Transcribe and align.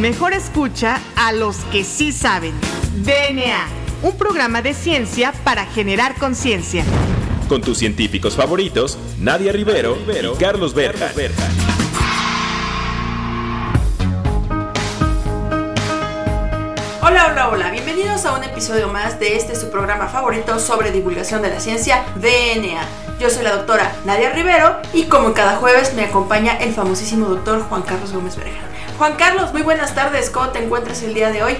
Mejor 0.00 0.34
escucha 0.34 1.00
a 1.16 1.32
los 1.32 1.56
que 1.72 1.82
sí 1.82 2.12
saben. 2.12 2.52
DNA, 2.96 3.66
un 4.02 4.18
programa 4.18 4.60
de 4.60 4.74
ciencia 4.74 5.32
para 5.42 5.64
generar 5.64 6.16
conciencia. 6.16 6.84
Con 7.48 7.62
tus 7.62 7.78
científicos 7.78 8.36
favoritos, 8.36 8.98
Nadia 9.18 9.52
Rivero, 9.52 9.96
y 9.96 10.38
Carlos 10.38 10.74
Berja. 10.74 11.12
Hola, 17.00 17.28
hola, 17.30 17.48
hola, 17.48 17.70
bienvenidos 17.70 18.26
a 18.26 18.36
un 18.36 18.44
episodio 18.44 18.88
más 18.88 19.18
de 19.18 19.36
este 19.36 19.56
su 19.56 19.70
programa 19.70 20.08
favorito 20.08 20.58
sobre 20.58 20.92
divulgación 20.92 21.40
de 21.40 21.48
la 21.48 21.60
ciencia, 21.60 22.04
DNA. 22.16 22.86
Yo 23.18 23.30
soy 23.30 23.44
la 23.44 23.56
doctora 23.56 23.96
Nadia 24.04 24.28
Rivero 24.30 24.76
y 24.92 25.04
como 25.04 25.32
cada 25.32 25.56
jueves 25.56 25.94
me 25.94 26.04
acompaña 26.04 26.58
el 26.58 26.74
famosísimo 26.74 27.28
doctor 27.28 27.62
Juan 27.62 27.80
Carlos 27.80 28.12
Gómez 28.12 28.36
Berja. 28.36 28.75
Juan 28.98 29.16
Carlos, 29.18 29.52
muy 29.52 29.60
buenas 29.60 29.94
tardes, 29.94 30.30
¿cómo 30.30 30.48
te 30.48 30.58
encuentras 30.58 31.02
el 31.02 31.12
día 31.12 31.30
de 31.30 31.42
hoy? 31.42 31.58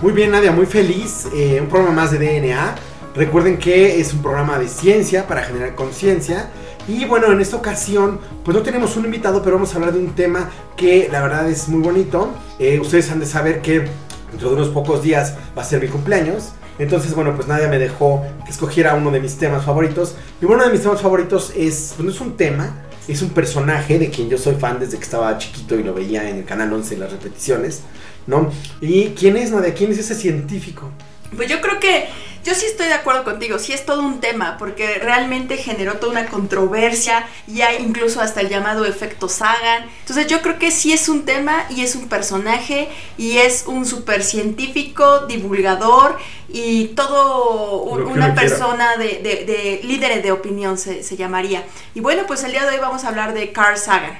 Muy 0.00 0.14
bien, 0.14 0.30
Nadia, 0.30 0.50
muy 0.50 0.64
feliz. 0.64 1.26
Eh, 1.34 1.58
un 1.60 1.68
programa 1.68 1.94
más 1.94 2.10
de 2.10 2.18
DNA. 2.18 2.74
Recuerden 3.14 3.58
que 3.58 4.00
es 4.00 4.14
un 4.14 4.22
programa 4.22 4.58
de 4.58 4.66
ciencia 4.66 5.26
para 5.26 5.42
generar 5.42 5.74
conciencia. 5.74 6.48
Y 6.88 7.04
bueno, 7.04 7.30
en 7.30 7.40
esta 7.42 7.56
ocasión, 7.56 8.18
pues 8.42 8.56
no 8.56 8.62
tenemos 8.62 8.96
un 8.96 9.04
invitado, 9.04 9.42
pero 9.42 9.56
vamos 9.56 9.74
a 9.74 9.76
hablar 9.76 9.92
de 9.92 9.98
un 9.98 10.14
tema 10.14 10.48
que 10.74 11.10
la 11.12 11.20
verdad 11.20 11.50
es 11.50 11.68
muy 11.68 11.82
bonito. 11.82 12.30
Eh, 12.58 12.80
ustedes 12.80 13.10
han 13.10 13.20
de 13.20 13.26
saber 13.26 13.60
que 13.60 13.86
dentro 14.30 14.48
de 14.48 14.54
unos 14.54 14.70
pocos 14.70 15.02
días 15.02 15.34
va 15.56 15.60
a 15.60 15.66
ser 15.66 15.82
mi 15.82 15.88
cumpleaños. 15.88 16.52
Entonces, 16.78 17.14
bueno, 17.14 17.36
pues 17.36 17.46
Nadia 17.46 17.68
me 17.68 17.78
dejó 17.78 18.24
que 18.46 18.50
escogiera 18.50 18.94
uno 18.94 19.10
de 19.10 19.20
mis 19.20 19.36
temas 19.36 19.66
favoritos. 19.66 20.14
Y 20.40 20.46
uno 20.46 20.64
de 20.64 20.70
mis 20.70 20.80
temas 20.80 21.02
favoritos 21.02 21.52
es, 21.54 21.92
pues 21.94 22.06
no 22.06 22.10
es 22.10 22.20
un 22.22 22.38
tema, 22.38 22.74
es 23.12 23.22
un 23.22 23.30
personaje 23.30 23.98
de 23.98 24.10
quien 24.10 24.28
yo 24.28 24.38
soy 24.38 24.54
fan 24.54 24.78
desde 24.78 24.96
que 24.96 25.04
estaba 25.04 25.36
chiquito 25.38 25.78
y 25.78 25.82
lo 25.82 25.94
veía 25.94 26.28
en 26.28 26.36
el 26.36 26.44
canal 26.44 26.72
11 26.72 26.94
en 26.94 27.00
las 27.00 27.12
repeticiones, 27.12 27.80
¿no? 28.26 28.50
¿Y 28.80 29.08
quién 29.10 29.36
es, 29.36 29.50
Nadia? 29.50 29.74
¿Quién 29.74 29.90
es 29.90 29.98
ese 29.98 30.14
científico? 30.14 30.90
Pues 31.36 31.48
yo 31.48 31.60
creo 31.60 31.78
que 31.80 32.08
yo 32.44 32.54
sí 32.54 32.64
estoy 32.66 32.86
de 32.86 32.94
acuerdo 32.94 33.22
contigo, 33.24 33.58
sí 33.58 33.72
es 33.74 33.84
todo 33.84 34.00
un 34.00 34.20
tema, 34.20 34.56
porque 34.58 34.94
realmente 34.94 35.58
generó 35.58 35.94
toda 35.98 36.12
una 36.12 36.26
controversia 36.26 37.26
y 37.46 37.60
hay 37.60 37.82
incluso 37.82 38.20
hasta 38.22 38.40
el 38.40 38.48
llamado 38.48 38.84
efecto 38.86 39.28
Sagan. 39.28 39.84
Entonces 40.00 40.26
yo 40.26 40.40
creo 40.40 40.58
que 40.58 40.70
sí 40.70 40.92
es 40.92 41.08
un 41.10 41.24
tema 41.26 41.66
y 41.68 41.82
es 41.82 41.94
un 41.96 42.08
personaje 42.08 42.88
y 43.18 43.38
es 43.38 43.64
un 43.66 43.84
super 43.84 44.22
científico, 44.24 45.26
divulgador 45.26 46.16
y 46.48 46.88
todo 46.88 47.82
un- 47.82 48.02
una 48.06 48.34
persona 48.34 48.96
de, 48.96 49.20
de, 49.22 49.44
de 49.44 49.80
líderes 49.84 50.22
de 50.22 50.32
opinión 50.32 50.78
se, 50.78 51.02
se 51.02 51.16
llamaría. 51.16 51.64
Y 51.94 52.00
bueno, 52.00 52.22
pues 52.26 52.42
el 52.44 52.52
día 52.52 52.64
de 52.64 52.70
hoy 52.76 52.80
vamos 52.80 53.04
a 53.04 53.08
hablar 53.08 53.34
de 53.34 53.52
Carl 53.52 53.76
Sagan. 53.76 54.18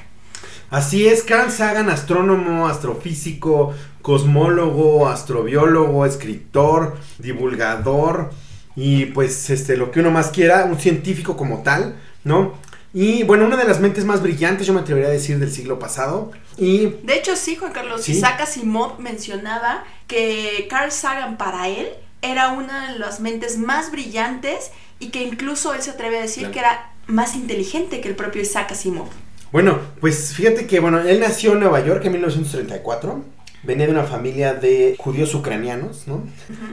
Así 0.71 1.09
es, 1.09 1.25
Carl 1.25 1.51
Sagan, 1.51 1.91
astrónomo, 1.91 2.69
astrofísico, 2.69 3.75
cosmólogo, 4.03 5.09
astrobiólogo, 5.09 6.07
escritor, 6.07 6.97
divulgador 7.19 8.31
y 8.77 9.07
pues 9.07 9.51
este 9.51 9.77
lo 9.77 9.91
que 9.91 10.01
uno 10.01 10.11
más 10.11 10.29
quiera, 10.29 10.65
un 10.65 10.79
científico 10.79 11.37
como 11.37 11.63
tal, 11.63 11.97
¿no? 12.25 12.55
Y 12.93 13.23
bueno, 13.23 13.47
una 13.47 13.57
de 13.57 13.65
las 13.65 13.79
mentes 13.81 14.05
más 14.05 14.21
brillantes, 14.21 14.67
yo 14.67 14.73
me 14.75 14.81
atrevería 14.81 15.09
a 15.11 15.13
decir, 15.13 15.39
del 15.39 15.53
siglo 15.53 15.79
pasado. 15.79 16.33
Y 16.59 16.87
De 17.05 17.15
hecho, 17.15 17.37
sí, 17.37 17.55
Juan 17.57 17.73
Carlos, 17.73 18.03
Sí. 18.03 18.13
Isaac 18.13 18.41
Asimov 18.41 18.99
mencionaba 18.99 19.85
que 20.09 20.67
Carl 20.69 20.91
Sagan 20.91 21.37
para 21.37 21.69
él 21.69 21.89
era 22.23 22.49
una 22.49 22.93
de 22.93 22.99
las 22.99 23.21
mentes 23.21 23.59
más 23.59 23.93
brillantes 23.93 24.73
y 24.99 25.09
que 25.11 25.23
incluso 25.23 25.73
él 25.73 25.83
se 25.83 25.91
atreve 25.93 26.19
a 26.19 26.23
decir 26.23 26.51
Claro. 26.51 26.53
que 26.53 26.59
era 26.59 26.93
más 27.07 27.35
inteligente 27.37 28.01
que 28.01 28.09
el 28.09 28.17
propio 28.17 28.43
Isaac 28.43 28.73
Asimov. 28.73 29.09
Bueno, 29.53 29.79
pues 30.01 30.35
fíjate 30.35 30.67
que, 30.67 30.81
bueno, 30.81 31.01
él 31.01 31.21
nació 31.21 31.53
en 31.53 31.61
Nueva 31.61 31.81
York 31.85 32.05
en 32.05 32.13
1934. 32.13 33.23
Venía 33.63 33.87
de 33.87 33.93
una 33.93 34.05
familia 34.05 34.55
de 34.55 34.97
judíos 34.99 35.35
ucranianos, 35.35 36.05
¿no? 36.07 36.25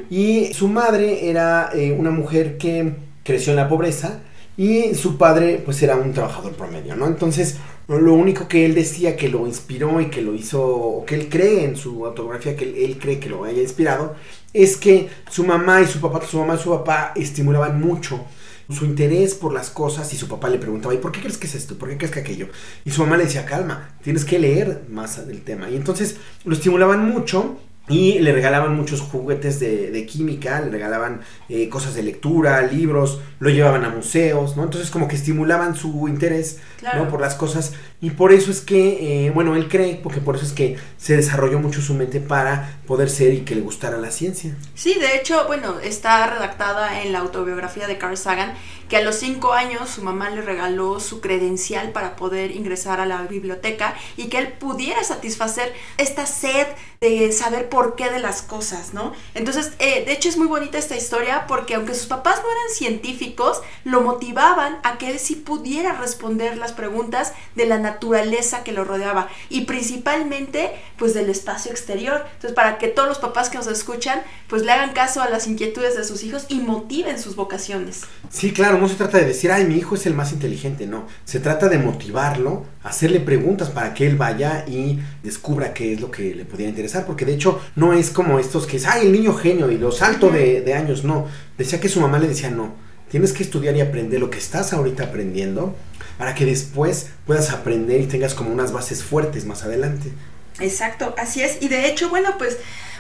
Y 0.10 0.54
su 0.54 0.68
madre 0.68 1.30
era 1.30 1.70
eh, 1.74 1.92
una 1.92 2.12
mujer 2.12 2.58
que 2.58 2.94
creció 3.24 3.52
en 3.52 3.58
la 3.58 3.68
pobreza 3.68 4.22
y 4.56 4.96
su 4.96 5.18
padre, 5.18 5.62
pues, 5.64 5.82
era 5.84 5.96
un 5.96 6.14
trabajador 6.14 6.54
promedio, 6.54 6.96
¿no? 6.96 7.06
Entonces, 7.06 7.58
lo 7.88 8.14
único 8.14 8.48
que 8.48 8.66
él 8.66 8.74
decía 8.74 9.16
que 9.16 9.30
lo 9.30 9.46
inspiró 9.46 10.02
y 10.02 10.08
que 10.08 10.22
lo 10.22 10.34
hizo, 10.34 10.66
o 10.66 11.06
que 11.06 11.16
él 11.16 11.30
cree 11.30 11.64
en 11.64 11.76
su 11.76 12.06
autografía, 12.06 12.56
que 12.56 12.66
él, 12.66 12.76
él 12.78 12.98
cree 13.00 13.20
que 13.20 13.30
lo 13.30 13.44
haya 13.44 13.62
inspirado, 13.62 14.16
es 14.54 14.78
que 14.78 15.10
su 15.30 15.46
mamá 15.46 15.82
y 15.82 15.86
su 15.86 16.00
papá, 16.02 16.26
su 16.26 16.40
mamá 16.40 16.56
y 16.56 16.60
su 16.60 16.70
papá 16.70 17.14
estimulaban 17.16 17.80
mucho 17.80 18.26
su 18.70 18.86
interés 18.86 19.34
por 19.36 19.54
las 19.54 19.70
cosas 19.70 20.12
y 20.14 20.18
su 20.18 20.28
papá 20.28 20.50
le 20.50 20.60
preguntaba, 20.60 20.94
¿y 20.94 20.98
por 20.98 21.12
qué 21.12 21.22
crees 21.22 21.38
que 21.38 21.48
es 21.48 21.56
esto? 21.56 21.78
¿Por 21.78 21.90
qué 21.90 21.98
crees 21.98 22.12
que 22.12 22.20
aquello? 22.20 22.50
Y 22.86 22.92
su 22.92 23.02
mamá 23.02 23.18
le 23.18 23.26
decía, 23.26 23.46
calma, 23.46 23.96
tienes 24.04 24.26
que 24.26 24.40
leer 24.40 24.84
más 24.90 25.26
del 25.28 25.42
tema. 25.42 25.70
Y 25.70 25.76
entonces 25.76 26.18
lo 26.44 26.54
estimulaban 26.54 27.10
mucho 27.10 27.58
y 27.90 28.20
le 28.20 28.34
regalaban 28.34 28.76
muchos 28.76 29.00
juguetes 29.02 29.60
de, 29.60 30.06
química, 30.06 30.60
le 30.60 30.70
regalaban 30.70 31.22
eh, 31.48 31.70
cosas 31.70 31.96
de 31.96 32.04
lectura, 32.04 32.62
libros, 32.62 33.22
lo 33.40 33.50
llevaban 33.50 33.86
a 33.86 33.90
museos, 33.90 34.58
¿no? 34.58 34.64
Entonces 34.64 34.92
como 34.92 35.08
que 35.08 35.16
estimulaban 35.16 35.76
su 35.76 36.08
interés, 36.10 36.60
Claro. 36.78 37.06
¿no? 37.06 37.10
Por 37.10 37.22
las 37.22 37.36
cosas. 37.36 37.74
Y 38.02 38.12
por 38.12 38.32
eso 38.32 38.52
es 38.52 38.62
que, 38.62 39.26
eh, 39.26 39.32
bueno, 39.32 39.56
él 39.56 39.68
cree, 39.68 40.00
porque 40.02 40.22
por 40.22 40.36
eso 40.36 40.46
es 40.46 40.54
que 40.54 40.78
se 40.98 41.16
desarrolló 41.16 41.60
mucho 41.60 41.82
su 41.82 41.94
mente 41.96 42.20
para 42.20 42.80
poder 42.86 43.10
ser 43.10 43.34
y 43.34 43.42
que 43.42 43.56
le 43.56 43.62
gustara 43.62 43.98
la 43.98 44.12
ciencia. 44.12 44.56
Sí, 44.76 44.96
de 45.00 45.16
hecho, 45.16 45.46
bueno, 45.48 45.80
está 45.80 46.28
redactada 46.28 47.02
en 47.02 47.12
la 47.12 47.20
autobiografía 47.20 47.88
de 47.88 47.98
Carl 47.98 48.18
Sagan 48.18 48.54
que 48.90 48.98
a 48.98 49.02
los 49.02 49.16
cinco 49.16 49.54
años 49.54 49.90
su 49.90 50.02
mamá 50.02 50.30
le 50.30 50.42
regaló 50.42 51.00
su 51.00 51.20
credencial 51.20 51.92
para 51.92 52.16
poder 52.16 52.52
ingresar 52.52 53.00
a 53.00 53.06
la 53.06 53.22
biblioteca 53.24 53.96
y 54.16 54.28
que 54.30 54.38
él 54.38 54.54
pudiera 54.54 55.04
satisfacer 55.04 55.74
esta 55.98 56.26
sed 56.26 56.68
de 57.02 57.32
saber 57.32 57.70
por 57.70 57.96
qué 57.96 58.10
de 58.10 58.20
las 58.20 58.42
cosas, 58.42 58.94
¿no? 58.94 59.14
Entonces, 59.36 59.74
eh, 59.80 60.04
de 60.06 60.14
hecho 60.14 60.30
es 60.30 60.38
muy 60.38 60.48
bonita 60.48 60.78
esta 60.78 60.96
historia 60.96 61.46
porque 61.48 61.76
aunque 61.76 61.94
sus 61.94 62.08
papás 62.08 62.42
no 62.42 62.50
eran 62.50 62.76
científicos, 62.76 63.62
lo 63.84 64.02
motivaban 64.02 64.80
a 64.84 64.98
que 64.98 65.12
él 65.12 65.20
sí 65.20 65.36
pudiera 65.36 65.94
responder 65.94 66.58
las 66.58 66.67
preguntas 66.72 67.34
de 67.56 67.66
la 67.66 67.78
naturaleza 67.78 68.64
que 68.64 68.72
lo 68.72 68.84
rodeaba 68.84 69.28
y 69.50 69.62
principalmente 69.66 70.72
pues 70.98 71.14
del 71.14 71.30
espacio 71.30 71.72
exterior. 71.72 72.26
Entonces, 72.36 72.54
para 72.54 72.78
que 72.78 72.88
todos 72.88 73.08
los 73.08 73.20
papás 73.20 73.50
que 73.50 73.58
nos 73.58 73.68
escuchan 73.68 74.22
pues 74.48 74.64
le 74.64 74.72
hagan 74.72 74.94
caso 74.94 75.22
a 75.22 75.30
las 75.30 75.48
inquietudes 75.48 75.98
de 75.98 76.04
sus 76.04 76.24
hijos 76.24 76.46
y 76.50 76.60
motiven 76.60 77.20
sus 77.20 77.36
vocaciones. 77.36 78.04
Sí, 78.30 78.52
claro, 78.52 78.78
no 78.78 78.88
se 78.88 78.96
trata 78.96 79.18
de 79.18 79.26
decir, 79.26 79.52
ay, 79.52 79.66
mi 79.66 79.76
hijo 79.76 79.96
es 79.96 80.06
el 80.06 80.14
más 80.14 80.32
inteligente, 80.32 80.88
no. 80.88 81.08
Se 81.26 81.40
trata 81.40 81.68
de 81.70 81.78
motivarlo, 81.78 82.66
hacerle 82.84 83.20
preguntas 83.20 83.70
para 83.70 83.94
que 83.94 84.08
él 84.08 84.16
vaya 84.16 84.66
y 84.68 85.00
descubra 85.24 85.74
qué 85.74 85.94
es 85.94 86.02
lo 86.02 86.12
que 86.12 86.34
le 86.34 86.46
pudiera 86.46 86.70
interesar. 86.70 87.06
Porque 87.06 87.26
de 87.26 87.34
hecho, 87.34 87.60
no 87.76 87.94
es 87.94 88.10
como 88.10 88.40
estos 88.40 88.66
que 88.68 88.78
es, 88.78 88.86
ay, 88.86 89.08
el 89.08 89.12
niño 89.12 89.34
genio 89.34 89.70
y 89.70 89.78
lo 89.78 89.92
salto 89.92 90.30
de, 90.30 90.62
de 90.62 90.74
años, 90.74 91.04
no. 91.04 91.28
Decía 91.58 91.80
que 91.80 91.90
su 91.90 92.00
mamá 92.00 92.20
le 92.20 92.28
decía, 92.28 92.50
no, 92.50 92.87
tienes 93.10 93.34
que 93.34 93.44
estudiar 93.44 93.76
y 93.76 93.82
aprender 93.82 94.20
lo 94.20 94.30
que 94.30 94.38
estás 94.38 94.74
ahorita 94.74 95.06
aprendiendo 95.06 95.76
para 96.18 96.36
que 96.36 96.46
después 96.46 97.10
puedas 97.26 97.52
aprender 97.52 98.02
y 98.02 98.08
tengas 98.08 98.34
como 98.34 98.52
unas 98.52 98.72
bases 98.72 99.04
fuertes 99.04 99.46
más 99.46 99.64
adelante. 99.64 100.12
Exacto, 100.60 101.14
así 101.18 101.42
es. 101.42 101.62
Y 101.62 101.68
de 101.68 101.88
hecho, 101.88 102.10
bueno, 102.10 102.36
pues 102.38 102.58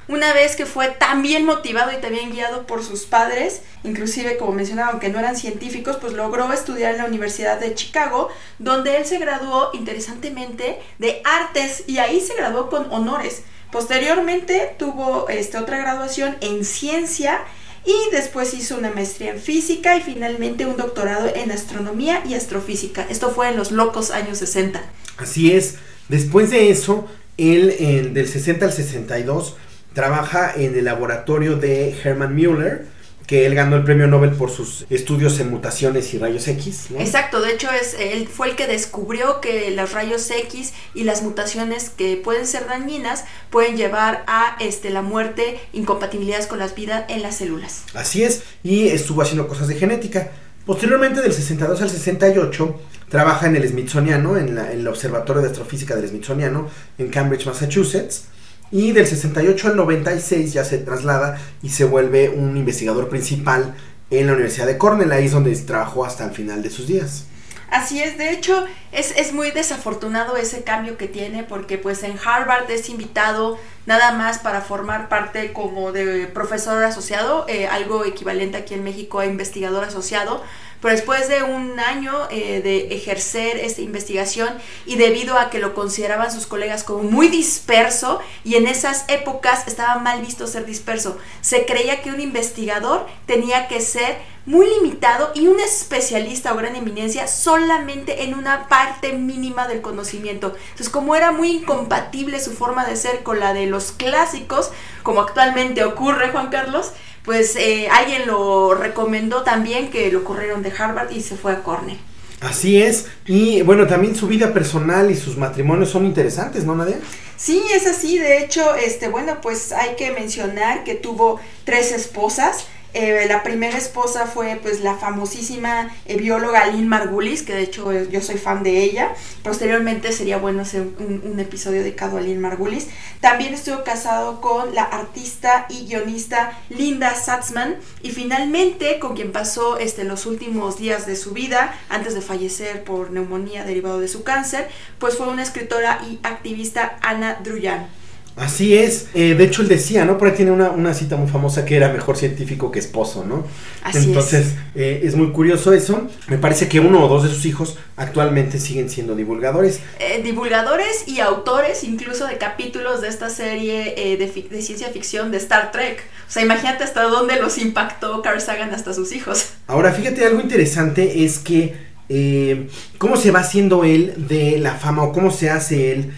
una 0.07 0.31
vez 0.31 0.55
que 0.55 0.65
fue 0.65 0.87
tan 0.89 1.21
bien 1.21 1.45
motivado 1.45 1.91
y 1.91 1.99
también 1.99 2.31
guiado 2.31 2.65
por 2.65 2.83
sus 2.83 3.05
padres, 3.05 3.61
inclusive 3.83 4.37
como 4.37 4.53
mencionaba, 4.53 4.91
aunque 4.91 5.09
no 5.09 5.19
eran 5.19 5.35
científicos, 5.35 5.97
pues 5.99 6.13
logró 6.13 6.51
estudiar 6.53 6.93
en 6.93 6.99
la 6.99 7.05
Universidad 7.05 7.59
de 7.59 7.73
Chicago, 7.73 8.29
donde 8.57 8.97
él 8.97 9.05
se 9.05 9.19
graduó 9.19 9.71
interesantemente 9.73 10.79
de 10.97 11.21
artes 11.25 11.83
y 11.87 11.97
ahí 11.97 12.21
se 12.21 12.35
graduó 12.35 12.69
con 12.69 12.91
honores. 12.93 13.43
Posteriormente 13.71 14.75
tuvo 14.79 15.27
este, 15.27 15.57
otra 15.57 15.77
graduación 15.77 16.37
en 16.39 16.63
ciencia 16.63 17.41
y 17.87 18.11
después 18.11 18.53
hizo 18.53 18.77
una 18.77 18.91
maestría 18.91 19.31
en 19.31 19.39
física 19.39 19.95
y 19.97 20.01
finalmente 20.01 20.65
un 20.65 20.75
doctorado 20.77 21.31
en 21.33 21.51
astronomía 21.51 22.21
y 22.27 22.33
astrofísica. 22.35 23.07
Esto 23.09 23.31
fue 23.31 23.47
en 23.49 23.55
los 23.57 23.71
locos 23.71 24.11
años 24.11 24.37
60. 24.39 24.81
Así 25.17 25.53
es. 25.53 25.75
Después 26.09 26.49
de 26.51 26.69
eso, 26.69 27.07
él 27.37 27.73
en- 27.79 28.13
del 28.13 28.27
60 28.27 28.65
al 28.65 28.73
62 28.73 29.55
trabaja 29.93 30.53
en 30.55 30.77
el 30.77 30.85
laboratorio 30.85 31.55
de 31.55 31.95
Hermann 32.03 32.35
Müller, 32.35 32.85
que 33.27 33.45
él 33.45 33.53
ganó 33.55 33.75
el 33.75 33.83
premio 33.83 34.07
Nobel 34.07 34.31
por 34.31 34.49
sus 34.49 34.85
estudios 34.89 35.39
en 35.39 35.51
mutaciones 35.51 36.13
y 36.13 36.17
rayos 36.17 36.47
X. 36.47 36.85
¿no? 36.91 36.99
Exacto, 36.99 37.41
de 37.41 37.51
hecho 37.51 37.67
es, 37.69 37.93
él 37.99 38.27
fue 38.27 38.49
el 38.49 38.55
que 38.55 38.67
descubrió 38.67 39.41
que 39.41 39.69
los 39.71 39.91
rayos 39.91 40.31
X 40.31 40.71
y 40.95 41.03
las 41.03 41.21
mutaciones 41.23 41.89
que 41.89 42.15
pueden 42.15 42.47
ser 42.47 42.67
dañinas 42.67 43.25
pueden 43.49 43.75
llevar 43.77 44.23
a 44.27 44.55
este, 44.61 44.89
la 44.89 45.01
muerte, 45.01 45.59
incompatibilidades 45.73 46.47
con 46.47 46.57
las 46.57 46.73
vidas 46.73 47.03
en 47.09 47.21
las 47.21 47.35
células. 47.35 47.83
Así 47.93 48.23
es, 48.23 48.43
y 48.63 48.87
estuvo 48.87 49.21
haciendo 49.21 49.47
cosas 49.47 49.67
de 49.67 49.75
genética. 49.75 50.31
Posteriormente, 50.65 51.21
del 51.21 51.33
62 51.33 51.81
al 51.81 51.89
68, 51.89 52.79
trabaja 53.09 53.47
en 53.47 53.55
el 53.57 53.67
Smithsoniano, 53.67 54.37
en, 54.37 54.55
la- 54.55 54.71
en 54.71 54.79
el 54.79 54.87
Observatorio 54.87 55.41
de 55.41 55.49
Astrofísica 55.49 55.95
del 55.95 56.07
Smithsoniano, 56.09 56.69
en 56.97 57.09
Cambridge, 57.09 57.45
Massachusetts. 57.45 58.23
Y 58.71 58.91
del 58.91 59.07
68 59.07 59.69
al 59.69 59.75
96 59.77 60.53
ya 60.53 60.63
se 60.63 60.77
traslada 60.79 61.39
y 61.61 61.69
se 61.69 61.85
vuelve 61.85 62.29
un 62.29 62.57
investigador 62.57 63.09
principal 63.09 63.75
en 64.09 64.27
la 64.27 64.33
Universidad 64.33 64.67
de 64.67 64.77
Cornell, 64.77 65.11
ahí 65.11 65.25
es 65.25 65.31
donde 65.31 65.55
trabajó 65.55 66.05
hasta 66.05 66.25
el 66.25 66.31
final 66.31 66.63
de 66.63 66.69
sus 66.69 66.87
días. 66.87 67.25
Así 67.69 68.01
es, 68.01 68.17
de 68.17 68.31
hecho 68.31 68.65
es, 68.91 69.11
es 69.17 69.33
muy 69.33 69.51
desafortunado 69.51 70.37
ese 70.37 70.63
cambio 70.63 70.97
que 70.97 71.07
tiene 71.07 71.43
porque 71.43 71.77
pues 71.77 72.03
en 72.03 72.17
Harvard 72.23 72.69
es 72.71 72.89
invitado 72.89 73.57
nada 73.85 74.11
más 74.11 74.39
para 74.39 74.61
formar 74.61 75.09
parte 75.09 75.53
como 75.53 75.91
de 75.91 76.27
profesor 76.27 76.83
asociado, 76.83 77.45
eh, 77.47 77.67
algo 77.67 78.05
equivalente 78.05 78.57
aquí 78.57 78.73
en 78.73 78.83
México 78.83 79.19
a 79.19 79.25
investigador 79.25 79.85
asociado, 79.85 80.43
pero 80.81 80.93
después 80.93 81.27
de 81.27 81.41
un 81.41 81.79
año 81.79 82.13
eh, 82.29 82.61
de 82.61 82.93
ejercer 82.95 83.57
esta 83.57 83.81
investigación 83.81 84.49
y 84.85 84.97
debido 84.97 85.37
a 85.37 85.49
que 85.49 85.59
lo 85.59 85.73
consideraban 85.73 86.31
sus 86.31 86.45
colegas 86.45 86.83
como 86.83 87.03
muy 87.03 87.29
disperso 87.29 88.19
y 88.43 88.55
en 88.55 88.67
esas 88.67 89.05
épocas 89.07 89.67
estaba 89.67 89.99
mal 89.99 90.21
visto 90.21 90.47
ser 90.47 90.65
disperso, 90.65 91.17
se 91.41 91.65
creía 91.65 92.01
que 92.01 92.11
un 92.11 92.19
investigador 92.19 93.07
tenía 93.25 93.67
que 93.67 93.81
ser 93.81 94.17
muy 94.45 94.65
limitado 94.69 95.31
y 95.33 95.47
un 95.47 95.59
especialista 95.59 96.53
o 96.53 96.57
gran 96.57 96.75
eminencia 96.75 97.27
solamente 97.27 98.23
en 98.23 98.33
una 98.33 98.67
parte 98.69 98.76
mínima 99.17 99.67
del 99.67 99.81
conocimiento. 99.81 100.55
Entonces, 100.57 100.89
como 100.89 101.15
era 101.15 101.31
muy 101.31 101.51
incompatible 101.51 102.39
su 102.39 102.51
forma 102.51 102.85
de 102.85 102.95
ser 102.95 103.23
con 103.23 103.39
la 103.39 103.53
de 103.53 103.65
los 103.65 103.91
clásicos, 103.91 104.71
como 105.03 105.21
actualmente 105.21 105.83
ocurre, 105.83 106.29
Juan 106.29 106.49
Carlos, 106.49 106.91
pues 107.23 107.55
eh, 107.55 107.89
alguien 107.89 108.25
lo 108.27 108.73
recomendó 108.73 109.43
también 109.43 109.89
que 109.89 110.11
lo 110.11 110.23
corrieron 110.23 110.63
de 110.63 110.71
Harvard 110.77 111.11
y 111.11 111.21
se 111.21 111.35
fue 111.35 111.51
a 111.51 111.63
Cornell. 111.63 111.99
Así 112.39 112.79
es, 112.79 113.07
y 113.25 113.63
bueno, 113.63 113.87
también 113.87 114.15
su 114.15 114.27
vida 114.27 114.53
personal 114.53 115.09
y 115.09 115.15
sus 115.15 115.37
matrimonios 115.37 115.89
son 115.89 116.05
interesantes, 116.05 116.65
¿no, 116.65 116.75
Nadia? 116.75 116.99
Sí, 117.35 117.63
es 117.71 117.87
así. 117.87 118.17
De 118.17 118.39
hecho, 118.39 118.75
este, 118.75 119.07
bueno, 119.07 119.41
pues 119.41 119.71
hay 119.71 119.95
que 119.95 120.11
mencionar 120.11 120.83
que 120.83 120.95
tuvo 120.95 121.39
tres 121.63 121.91
esposas. 121.91 122.67
Eh, 122.99 123.27
la 123.27 123.43
primera 123.43 123.77
esposa 123.77 124.25
fue 124.25 124.59
pues 124.59 124.81
la 124.81 124.95
famosísima 124.95 125.95
eh, 126.07 126.17
bióloga 126.17 126.65
Lynn 126.65 126.87
Margulis, 126.87 127.43
que 127.43 127.53
de 127.53 127.61
hecho 127.61 127.91
eh, 127.91 128.07
yo 128.09 128.21
soy 128.21 128.39
fan 128.39 128.63
de 128.63 128.81
ella. 128.81 129.13
Posteriormente 129.43 130.11
sería 130.11 130.39
bueno 130.39 130.63
hacer 130.63 130.81
un, 130.81 131.39
episodio 131.39 131.83
dedicado 131.83 132.17
a 132.17 132.21
Lynn 132.21 132.41
Margulis. 132.41 132.87
También 133.21 133.53
estuvo 133.53 133.83
casado 133.83 134.41
con 134.41 134.73
la 134.73 134.81
artista 134.81 135.67
y 135.69 135.85
guionista 135.85 136.57
Linda 136.69 137.13
Satzman. 137.13 137.75
Y 138.01 138.09
finalmente 138.09 138.97
con 138.97 139.15
quien 139.15 139.31
pasó 139.31 139.77
este, 139.77 140.03
los 140.03 140.25
últimos 140.25 140.79
días 140.79 141.05
de 141.05 141.15
su 141.15 141.33
vida, 141.33 141.75
antes 141.89 142.15
de 142.15 142.21
fallecer 142.21 142.83
por 142.83 143.11
neumonía 143.11 143.63
derivado 143.63 143.99
de 143.99 144.07
su 144.07 144.23
cáncer, 144.23 144.69
pues 144.97 145.17
fue 145.17 145.27
una 145.27 145.43
escritora 145.43 146.01
y 146.09 146.19
activista 146.23 146.97
Ana 147.03 147.37
Druyan. 147.43 147.96
Así 148.37 148.77
es, 148.77 149.07
eh, 149.15 149.33
de 149.33 149.43
hecho 149.43 149.63
él 149.63 149.67
decía, 149.67 150.05
¿no? 150.05 150.19
Por 150.19 150.27
ahí 150.27 150.35
tiene 150.35 150.51
una, 150.51 150.69
una 150.69 150.93
cita 150.93 151.15
muy 151.17 151.27
famosa 151.27 151.65
que 151.65 151.75
era 151.75 151.91
mejor 151.91 152.17
científico 152.17 152.71
que 152.71 152.77
esposo, 152.77 153.25
¿no? 153.25 153.43
Así 153.81 154.09
Entonces, 154.09 154.53
eh, 154.75 155.01
es 155.03 155.15
muy 155.15 155.31
curioso 155.31 155.73
eso. 155.73 156.07
Me 156.27 156.37
parece 156.37 156.67
que 156.67 156.79
uno 156.79 157.03
o 157.03 157.07
dos 157.07 157.23
de 157.23 157.29
sus 157.29 157.45
hijos 157.45 157.79
actualmente 157.95 158.59
siguen 158.59 158.91
siendo 158.91 159.15
divulgadores. 159.15 159.79
Eh, 159.99 160.21
divulgadores 160.23 161.07
y 161.07 161.19
autores 161.19 161.83
incluso 161.83 162.27
de 162.27 162.37
capítulos 162.37 163.01
de 163.01 163.07
esta 163.07 163.31
serie 163.31 163.95
eh, 163.97 164.17
de, 164.17 164.27
de 164.27 164.61
ciencia 164.61 164.89
ficción 164.89 165.31
de 165.31 165.37
Star 165.37 165.71
Trek. 165.71 166.03
O 166.27 166.31
sea, 166.31 166.43
imagínate 166.43 166.83
hasta 166.83 167.03
dónde 167.03 167.39
los 167.39 167.57
impactó 167.57 168.21
Carl 168.21 168.39
Sagan 168.39 168.71
hasta 168.71 168.93
sus 168.93 169.13
hijos. 169.13 169.53
Ahora, 169.65 169.91
fíjate, 169.93 170.23
algo 170.23 170.41
interesante 170.41 171.23
es 171.23 171.39
que 171.39 171.75
eh, 172.09 172.67
cómo 172.99 173.17
se 173.17 173.31
va 173.31 173.39
haciendo 173.39 173.83
él 173.83 174.13
de 174.15 174.59
la 174.59 174.75
fama 174.75 175.01
o 175.01 175.11
cómo 175.11 175.31
se 175.31 175.49
hace 175.49 175.91
él 175.91 176.13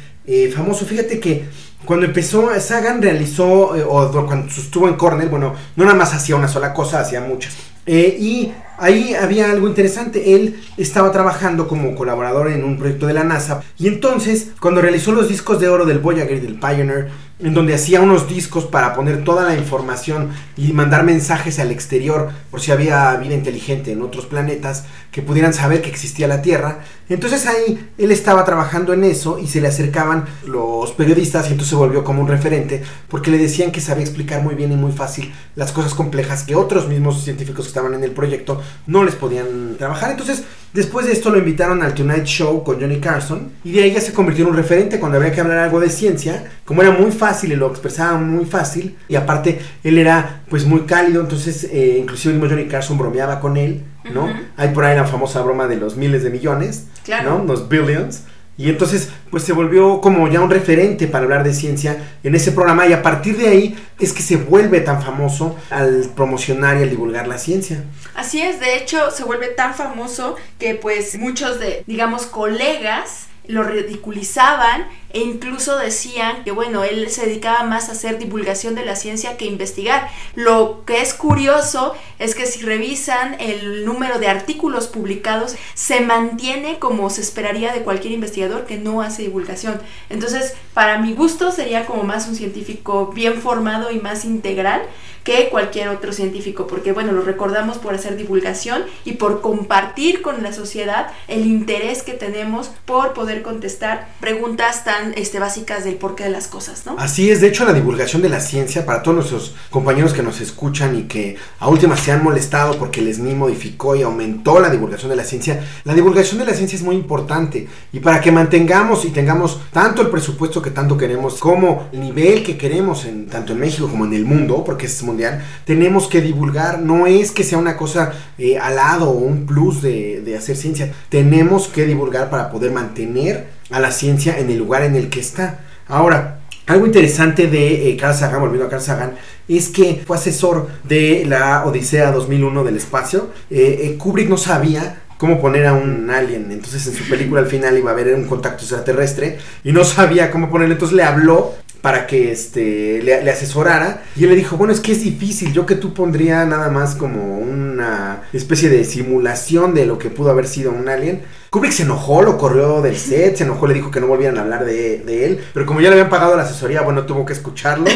famoso. 0.54 0.86
Fíjate 0.86 1.20
que 1.20 1.46
cuando 1.90 2.06
empezó, 2.06 2.52
Sagan 2.60 3.02
realizó, 3.02 3.76
eh, 3.76 3.84
o 3.84 4.12
cuando 4.28 4.46
estuvo 4.46 4.88
en 4.88 4.94
Cornell, 4.94 5.28
bueno, 5.28 5.56
no 5.76 5.86
nada 5.86 5.98
más 5.98 6.14
hacía 6.14 6.36
una 6.36 6.48
sola 6.48 6.72
cosa, 6.72 7.00
hacía 7.00 7.20
muchas. 7.20 7.56
Eh, 7.88 8.16
y 8.20 8.54
ahí 8.78 9.16
había 9.16 9.50
algo 9.50 9.68
interesante. 9.68 10.36
Él 10.36 10.62
estaba 10.78 11.12
trabajando 11.12 11.68
como 11.68 11.96
colaborador 11.96 12.50
en 12.50 12.64
un 12.64 12.78
proyecto 12.78 13.08
de 13.08 13.14
la 13.14 13.24
NASA. 13.24 13.64
Y 13.80 13.88
entonces, 13.88 14.52
cuando 14.60 14.82
realizó 14.82 15.14
los 15.14 15.30
discos 15.30 15.60
de 15.60 15.68
oro 15.68 15.88
del 15.88 15.98
Voyager 15.98 16.38
y 16.38 16.42
del 16.42 16.60
Pioneer, 16.60 17.10
en 17.40 17.54
donde 17.54 17.74
hacía 17.74 18.02
unos 18.02 18.28
discos 18.28 18.66
para 18.66 18.94
poner 18.94 19.24
toda 19.24 19.46
la 19.46 19.56
información 19.56 20.32
y 20.58 20.74
mandar 20.74 21.04
mensajes 21.04 21.58
al 21.60 21.72
exterior 21.72 22.30
por 22.52 22.60
si 22.60 22.72
había 22.72 23.16
vida 23.16 23.34
inteligente 23.34 23.94
en 23.94 24.02
otros 24.02 24.26
planetas 24.26 24.86
que 25.12 25.22
pudieran 25.22 25.54
saber 25.54 25.82
que 25.82 25.90
existía 25.90 26.28
la 26.28 26.42
Tierra. 26.42 26.80
Entonces 27.08 27.48
ahí 27.48 27.90
él 27.98 28.12
estaba 28.12 28.44
trabajando 28.44 28.94
en 28.94 29.06
eso 29.06 29.40
y 29.40 29.48
se 29.48 29.62
le 29.62 29.70
acercaban 29.70 30.26
los 30.46 30.92
periodistas 30.92 31.46
y 31.48 31.52
entonces 31.52 31.70
se 31.70 31.76
volvió 31.76 32.04
como 32.04 32.22
un 32.22 32.28
referente 32.28 32.84
porque 33.08 33.32
le 33.32 33.38
decían 33.38 33.72
que 33.72 33.82
sabía 33.82 34.04
explicar 34.04 34.44
muy 34.44 34.56
bien 34.56 34.74
y 34.74 34.76
muy 34.76 34.92
fácil 34.92 35.34
las 35.56 35.72
cosas 35.72 35.94
complejas 35.94 36.44
que 36.44 36.56
otros 36.56 36.88
mismos 36.90 37.24
científicos 37.24 37.66
que 37.66 37.70
estaban 37.70 37.94
en 37.94 38.04
el 38.04 38.12
proyecto 38.12 38.62
no 38.86 39.04
les 39.06 39.16
podían 39.16 39.76
trabajar. 39.78 40.12
Entonces 40.12 40.44
después 40.74 41.06
de 41.06 41.12
esto 41.14 41.30
lo 41.30 41.38
invitaron 41.38 41.82
al 41.84 41.94
Tonight 41.94 42.26
Show 42.26 42.64
con 42.64 42.80
Johnny 42.80 43.00
Carson 43.00 43.52
y 43.64 43.72
de 43.72 43.84
ahí 43.84 43.92
ya 43.94 44.02
se 44.02 44.14
convirtió 44.14 44.46
en 44.46 44.52
un 44.52 44.58
referente 44.58 45.00
cuando 45.00 45.18
había 45.18 45.32
que 45.32 45.42
hablar 45.42 45.58
algo 45.60 45.80
de 45.80 45.90
ciencia. 45.90 46.52
Como 46.66 46.82
era 46.82 46.92
muy 46.92 47.12
fácil 47.12 47.52
y 47.52 47.56
lo 47.56 47.68
expresaba 47.70 48.18
muy 48.18 48.46
fácil 48.46 48.96
y 49.08 49.16
aparte 49.16 49.60
él 49.84 49.98
era 49.98 50.42
pues 50.50 50.66
muy 50.66 50.82
cálido, 50.82 51.22
entonces 51.22 51.64
eh, 51.66 51.98
inclusive 52.02 52.34
el 52.36 52.40
mismo 52.40 52.54
Johnny 52.56 52.68
Carson 52.70 52.98
bromeaba 52.98 53.40
con 53.40 53.58
él, 53.58 53.84
¿no? 54.14 54.26
Ujú. 54.26 54.34
Hay 54.58 54.70
por 54.70 54.86
ahí 54.86 54.96
la 54.96 55.06
famosa 55.06 55.42
broma 55.42 55.68
de 55.68 55.78
los 55.78 55.96
miles 55.98 56.24
de 56.24 56.30
millones, 56.30 56.86
Claro. 57.04 57.40
¿no? 57.40 57.46
Los 57.46 57.68
billions. 57.70 58.24
Y 58.60 58.68
entonces, 58.68 59.08
pues 59.32 59.44
se 59.44 59.54
volvió 59.54 60.02
como 60.02 60.28
ya 60.28 60.42
un 60.42 60.50
referente 60.50 61.08
para 61.08 61.24
hablar 61.24 61.46
de 61.46 61.54
ciencia 61.54 62.18
en 62.26 62.36
ese 62.36 62.52
programa 62.52 62.86
y 62.86 62.92
a 62.92 63.02
partir 63.02 63.38
de 63.38 63.48
ahí 63.48 63.82
es 64.02 64.12
que 64.12 64.22
se 64.22 64.36
vuelve 64.36 64.82
tan 64.82 65.02
famoso 65.02 65.56
al 65.70 66.12
promocionar 66.14 66.78
y 66.78 66.84
al 66.84 66.90
divulgar 66.90 67.26
la 67.26 67.38
ciencia. 67.38 67.86
Así 68.16 68.42
es, 68.42 68.60
de 68.60 68.76
hecho 68.76 69.12
se 69.12 69.24
vuelve 69.24 69.48
tan 69.48 69.76
famoso 69.76 70.36
que 70.60 70.76
pues 70.76 71.18
muchos 71.18 71.62
de, 71.62 71.86
digamos, 71.88 72.26
colegas 72.26 73.28
lo 73.48 73.64
ridiculizaban 73.64 74.88
e 75.12 75.20
incluso 75.20 75.78
decían 75.78 76.44
que 76.44 76.52
bueno, 76.52 76.84
él 76.84 77.10
se 77.10 77.26
dedicaba 77.26 77.64
más 77.64 77.90
a 77.90 77.94
hacer 77.94 78.18
divulgación 78.18 78.76
de 78.76 78.86
la 78.86 78.96
ciencia 78.96 79.38
que 79.38 79.46
investigar. 79.46 80.10
Lo 80.36 80.84
que 80.86 81.02
es 81.02 81.14
curioso 81.14 81.96
es 82.20 82.36
que 82.36 82.46
si 82.46 82.62
revisan 82.62 83.36
el 83.40 83.86
número 83.86 84.20
de 84.20 84.28
artículos 84.28 84.88
publicados, 84.88 85.56
se 85.74 86.02
mantiene 86.02 86.80
como 86.80 87.10
se 87.10 87.22
esperaría 87.22 87.74
de 87.74 87.82
cualquier 87.82 88.14
investigador 88.14 88.66
que 88.66 88.78
no 88.78 89.02
hace 89.02 89.24
divulgación. 89.24 89.82
Entonces, 90.10 90.54
para 90.74 91.00
mi 91.00 91.14
gusto 91.14 91.52
sería 91.52 91.86
como 91.86 92.04
más 92.04 92.28
un 92.28 92.36
científico 92.36 93.08
bien 93.08 93.42
formado 93.42 93.92
y 93.92 94.00
más 94.00 94.26
integral 94.26 94.82
que 95.24 95.50
cualquier 95.50 95.90
otro 95.90 96.14
científico, 96.14 96.66
porque 96.66 96.92
bueno, 96.92 97.12
lo 97.12 97.22
recordamos 97.22 97.78
por 97.78 97.94
hacer 97.94 98.16
divulgación 98.16 98.84
y 99.06 99.14
por 99.14 99.42
compartir 99.42 100.22
con 100.22 100.42
la 100.42 100.54
sociedad 100.54 101.12
el 101.28 101.46
interés 101.46 102.04
que 102.04 102.14
tenemos 102.14 102.72
por 102.86 103.14
poder 103.14 103.42
contestar 103.42 104.08
preguntas 104.20 104.84
tan 104.84 104.99
este, 105.16 105.40
básicas 105.40 105.84
del 105.84 105.96
porqué 105.96 106.26
de 106.26 106.30
las 106.30 106.48
cosas, 106.48 106.86
¿no? 106.86 106.96
Así 106.98 107.30
es, 107.30 107.42
de 107.42 107.48
hecho 107.48 107.66
la 107.66 107.74
divulgación 107.74 108.22
de 108.22 108.30
la 108.30 108.40
ciencia 108.40 108.86
para 108.86 109.02
todos 109.02 109.16
nuestros 109.16 109.56
compañeros 109.70 110.14
que 110.14 110.24
nos 110.24 110.42
escuchan 110.42 110.96
y 110.98 111.04
que 111.04 111.38
a 111.60 111.68
últimas 111.68 112.00
se 112.00 112.12
han 112.12 112.24
molestado 112.24 112.78
porque 112.78 113.00
el 113.02 113.14
SNI 113.14 113.36
modificó 113.36 113.96
y 113.96 114.04
aumentó 114.04 114.60
la 114.60 114.70
divulgación 114.70 115.10
de 115.10 115.16
la 115.16 115.24
ciencia, 115.24 115.64
la 115.84 115.94
divulgación 115.94 116.40
de 116.40 116.46
la 116.46 116.54
ciencia 116.54 116.76
es 116.76 116.84
muy 116.84 116.96
importante. 116.96 117.68
Y 117.92 118.00
para 118.00 118.22
que 118.22 118.32
mantengamos 118.32 119.06
y 119.06 119.10
tengamos 119.10 119.60
tanto 119.72 120.02
el 120.02 120.10
presupuesto 120.10 120.62
que 120.62 120.72
tanto 120.72 120.98
queremos 120.98 121.40
como 121.40 121.90
el 121.92 122.02
nivel 122.02 122.44
que 122.44 122.58
queremos 122.58 123.06
en, 123.06 123.28
tanto 123.28 123.54
en 123.54 123.60
México 123.60 123.88
como 123.88 124.06
en 124.06 124.14
el 124.14 124.26
mundo, 124.26 124.64
porque 124.64 124.86
es 124.86 125.04
mundial, 125.04 125.44
tenemos 125.66 126.08
que 126.08 126.22
divulgar, 126.22 126.80
no 126.80 127.08
es 127.08 127.32
que 127.32 127.44
sea 127.44 127.58
una 127.58 127.78
cosa 127.78 128.14
eh, 128.38 128.58
al 128.58 128.76
lado 128.76 129.10
o 129.10 129.14
un 129.14 129.46
plus 129.46 129.82
de, 129.82 130.22
de 130.22 130.38
hacer 130.38 130.56
ciencia, 130.56 130.92
tenemos 131.10 131.68
que 131.68 131.86
divulgar 131.86 132.30
para 132.30 132.52
poder 132.52 132.72
mantener 132.72 133.59
a 133.70 133.80
la 133.80 133.92
ciencia 133.92 134.38
en 134.40 134.50
el 134.50 134.58
lugar 134.58 134.84
en 134.84 134.96
el 134.96 135.10
que 135.10 135.20
está. 135.20 135.60
Ahora, 135.88 136.40
algo 136.70 136.86
interesante 136.86 137.48
de 137.48 137.90
eh, 137.90 137.98
Carl 137.98 138.14
Sagan, 138.14 138.42
volviendo 138.42 138.68
a 138.68 138.70
Carl 138.70 138.82
Sagan, 138.82 139.16
es 139.48 139.70
que 139.70 140.04
fue 140.06 140.18
asesor 140.18 140.68
de 140.84 141.26
la 141.26 141.66
Odisea 141.66 142.12
2001 142.12 142.64
del 142.64 142.78
espacio. 142.78 143.30
Eh, 143.50 143.80
eh, 143.84 143.98
Kubrick 143.98 144.30
no 144.30 144.38
sabía 144.38 145.02
cómo 145.20 145.42
poner 145.42 145.68
a 145.68 145.74
un 145.74 146.10
alien, 146.10 146.50
entonces 146.50 146.88
en 146.88 146.94
su 146.94 147.04
película 147.04 147.42
al 147.42 147.48
final 147.48 147.78
iba 147.78 147.92
a 147.92 147.94
haber 147.94 148.16
un 148.16 148.24
contacto 148.24 148.64
extraterrestre 148.64 149.38
y 149.66 149.74
no 149.74 149.84
sabía 149.84 150.32
cómo 150.32 150.50
ponerlo, 150.50 150.76
entonces 150.76 150.96
le 150.96 151.04
habló 151.04 151.56
para 151.82 152.08
que 152.08 152.32
este 152.32 153.02
le, 153.04 153.30
asesorara 153.30 154.02
y 154.16 154.24
él 154.24 154.30
le 154.30 154.38
dijo, 154.38 154.56
bueno, 154.56 154.72
es 154.72 154.80
que 154.80 154.94
es 154.94 155.04
difícil, 155.04 155.52
yo 155.52 155.66
que 155.66 155.76
tú 155.76 155.94
pondría 155.94 156.46
nada 156.46 156.70
más 156.70 156.96
como 156.96 157.38
una 157.38 158.22
especie 158.32 158.70
de 158.70 158.86
simulación 158.86 159.74
de 159.74 159.86
lo 159.86 160.00
que 160.00 160.10
pudo 160.10 160.32
haber 160.32 160.48
sido 160.48 160.72
un 160.72 160.88
alien. 160.88 161.22
Kubrick 161.50 161.74
se 161.74 161.84
enojó, 161.84 162.22
lo 162.22 162.38
corrió 162.38 162.82
del 162.82 162.96
set, 162.96 163.36
se 163.36 163.44
enojó, 163.44 163.68
le 163.68 163.74
dijo 163.74 163.92
que 163.92 164.00
no 164.00 164.08
volvieran 164.08 164.38
a 164.38 164.42
hablar 164.42 164.64
de 164.64 165.26
él, 165.26 165.42
pero 165.54 165.66
como 165.66 165.82
ya 165.82 165.90
le 165.90 165.96
habían 165.96 166.10
pagado 166.10 166.38
la 166.38 166.44
asesoría, 166.44 166.82
bueno, 166.82 167.06
tuvo 167.06 167.26
que 167.26 167.34
escucharlo, 167.34 167.90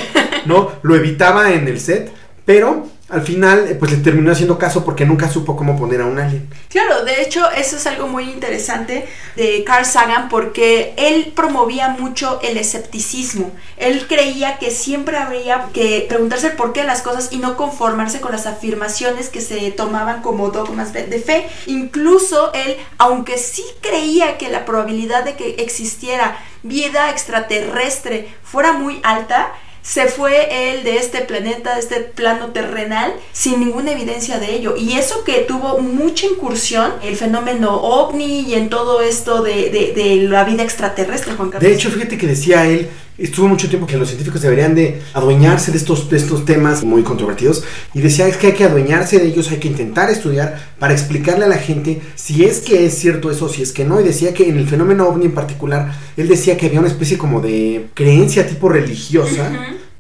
¿no? 0.46 0.72
Lo 0.82 0.94
evitaba 0.98 1.54
en 1.54 1.70
el 1.70 1.80
set, 1.80 2.12
pero 2.44 2.88
al 3.14 3.22
final 3.22 3.68
eh, 3.68 3.76
pues 3.76 3.92
le 3.92 3.98
terminó 3.98 4.32
haciendo 4.32 4.58
caso 4.58 4.84
porque 4.84 5.06
nunca 5.06 5.30
supo 5.30 5.56
cómo 5.56 5.78
poner 5.78 6.02
a 6.02 6.06
un 6.06 6.20
alien. 6.20 6.50
Claro, 6.70 7.06
de 7.06 7.22
hecho 7.22 7.50
eso 7.52 7.78
es 7.78 7.86
algo 7.86 8.08
muy 8.08 8.24
interesante 8.24 9.06
de 9.36 9.64
Carl 9.64 9.86
Sagan 9.86 10.30
porque 10.30 10.94
él 10.98 11.32
promovía 11.36 11.90
mucho 11.90 12.40
el 12.42 12.58
escepticismo. 12.58 13.52
Él 13.78 14.08
creía 14.08 14.58
que 14.58 14.72
siempre 14.72 15.18
habría 15.18 15.68
que 15.74 16.06
preguntarse 16.10 16.50
por 16.50 16.74
qué 16.74 16.84
las 16.84 17.04
cosas 17.04 17.30
y 17.32 17.38
no 17.38 17.56
conformarse 17.56 18.20
con 18.20 18.32
las 18.32 18.48
afirmaciones 18.48 19.30
que 19.30 19.42
se 19.42 19.72
tomaban 19.72 20.22
como 20.22 20.50
dogmas 20.50 20.92
de 20.94 21.20
fe. 21.20 21.46
Incluso 21.68 22.52
él, 22.54 22.78
aunque 22.98 23.38
sí 23.38 23.64
creía 23.82 24.38
que 24.38 24.50
la 24.50 24.66
probabilidad 24.66 25.24
de 25.24 25.36
que 25.36 25.56
existiera 25.60 26.38
vida 26.64 27.12
extraterrestre 27.12 28.28
fuera 28.44 28.74
muy 28.74 29.00
alta, 29.04 29.52
se 29.84 30.08
fue 30.08 30.72
él 30.72 30.84
de 30.84 30.96
este 30.96 31.20
planeta, 31.22 31.76
de 31.76 31.82
este 31.82 32.00
plano 32.00 32.48
terrenal, 32.48 33.14
sin 33.34 33.60
ninguna 33.60 33.92
evidencia 33.92 34.40
de 34.40 34.56
ello. 34.56 34.76
Y 34.78 34.94
eso 34.94 35.26
que 35.26 35.40
tuvo 35.40 35.80
mucha 35.80 36.26
incursión, 36.26 36.94
el 37.04 37.18
fenómeno 37.18 37.76
ovni 37.76 38.42
y 38.48 38.56
en 38.56 38.70
todo 38.70 39.02
esto 39.02 39.44
de, 39.44 39.70
de, 39.70 39.94
de 39.94 40.16
la 40.28 40.46
vida 40.46 40.64
extraterrestre, 40.64 41.34
Juan 41.34 41.50
Carlos. 41.50 41.70
De 41.70 41.76
hecho, 41.76 41.92
fíjate 41.92 42.18
que 42.18 42.28
decía 42.28 42.66
él, 42.66 42.90
estuvo 43.18 43.48
mucho 43.48 43.70
tiempo 43.70 43.88
que 43.88 43.98
los 43.98 44.08
científicos 44.08 44.42
deberían 44.42 44.76
de 44.76 45.02
adueñarse 45.14 45.72
de 45.72 45.78
estos, 45.78 46.10
de 46.10 46.18
estos 46.18 46.46
temas 46.46 46.84
muy 46.84 47.04
controvertidos 47.04 47.64
y 47.94 48.02
decía 48.02 48.28
es 48.28 48.38
que 48.38 48.48
hay 48.48 48.54
que 48.54 48.64
adueñarse 48.64 49.20
de 49.20 49.28
ellos, 49.28 49.52
hay 49.52 49.58
que 49.58 49.68
intentar 49.68 50.10
estudiar 50.10 50.60
para 50.80 50.94
explicarle 50.94 51.46
a 51.46 51.48
la 51.50 51.58
gente 51.58 52.02
si 52.16 52.44
es 52.44 52.60
que 52.60 52.86
es 52.86 52.98
cierto 52.98 53.30
eso, 53.30 53.50
si 53.50 53.62
es 53.62 53.72
que 53.72 53.86
no, 53.86 54.00
y 54.02 54.04
decía 54.04 54.34
que 54.34 54.48
en 54.48 54.58
el 54.58 54.68
fenómeno 54.68 55.08
ovni 55.08 55.26
en 55.26 55.34
particular, 55.34 55.94
él 56.18 56.28
decía 56.28 56.58
que 56.58 56.68
había 56.68 56.80
una 56.80 56.90
especie 56.90 57.18
como 57.18 57.42
de 57.42 57.88
creencia 57.94 58.48
tipo 58.48 58.70
religiosa. 58.70 59.52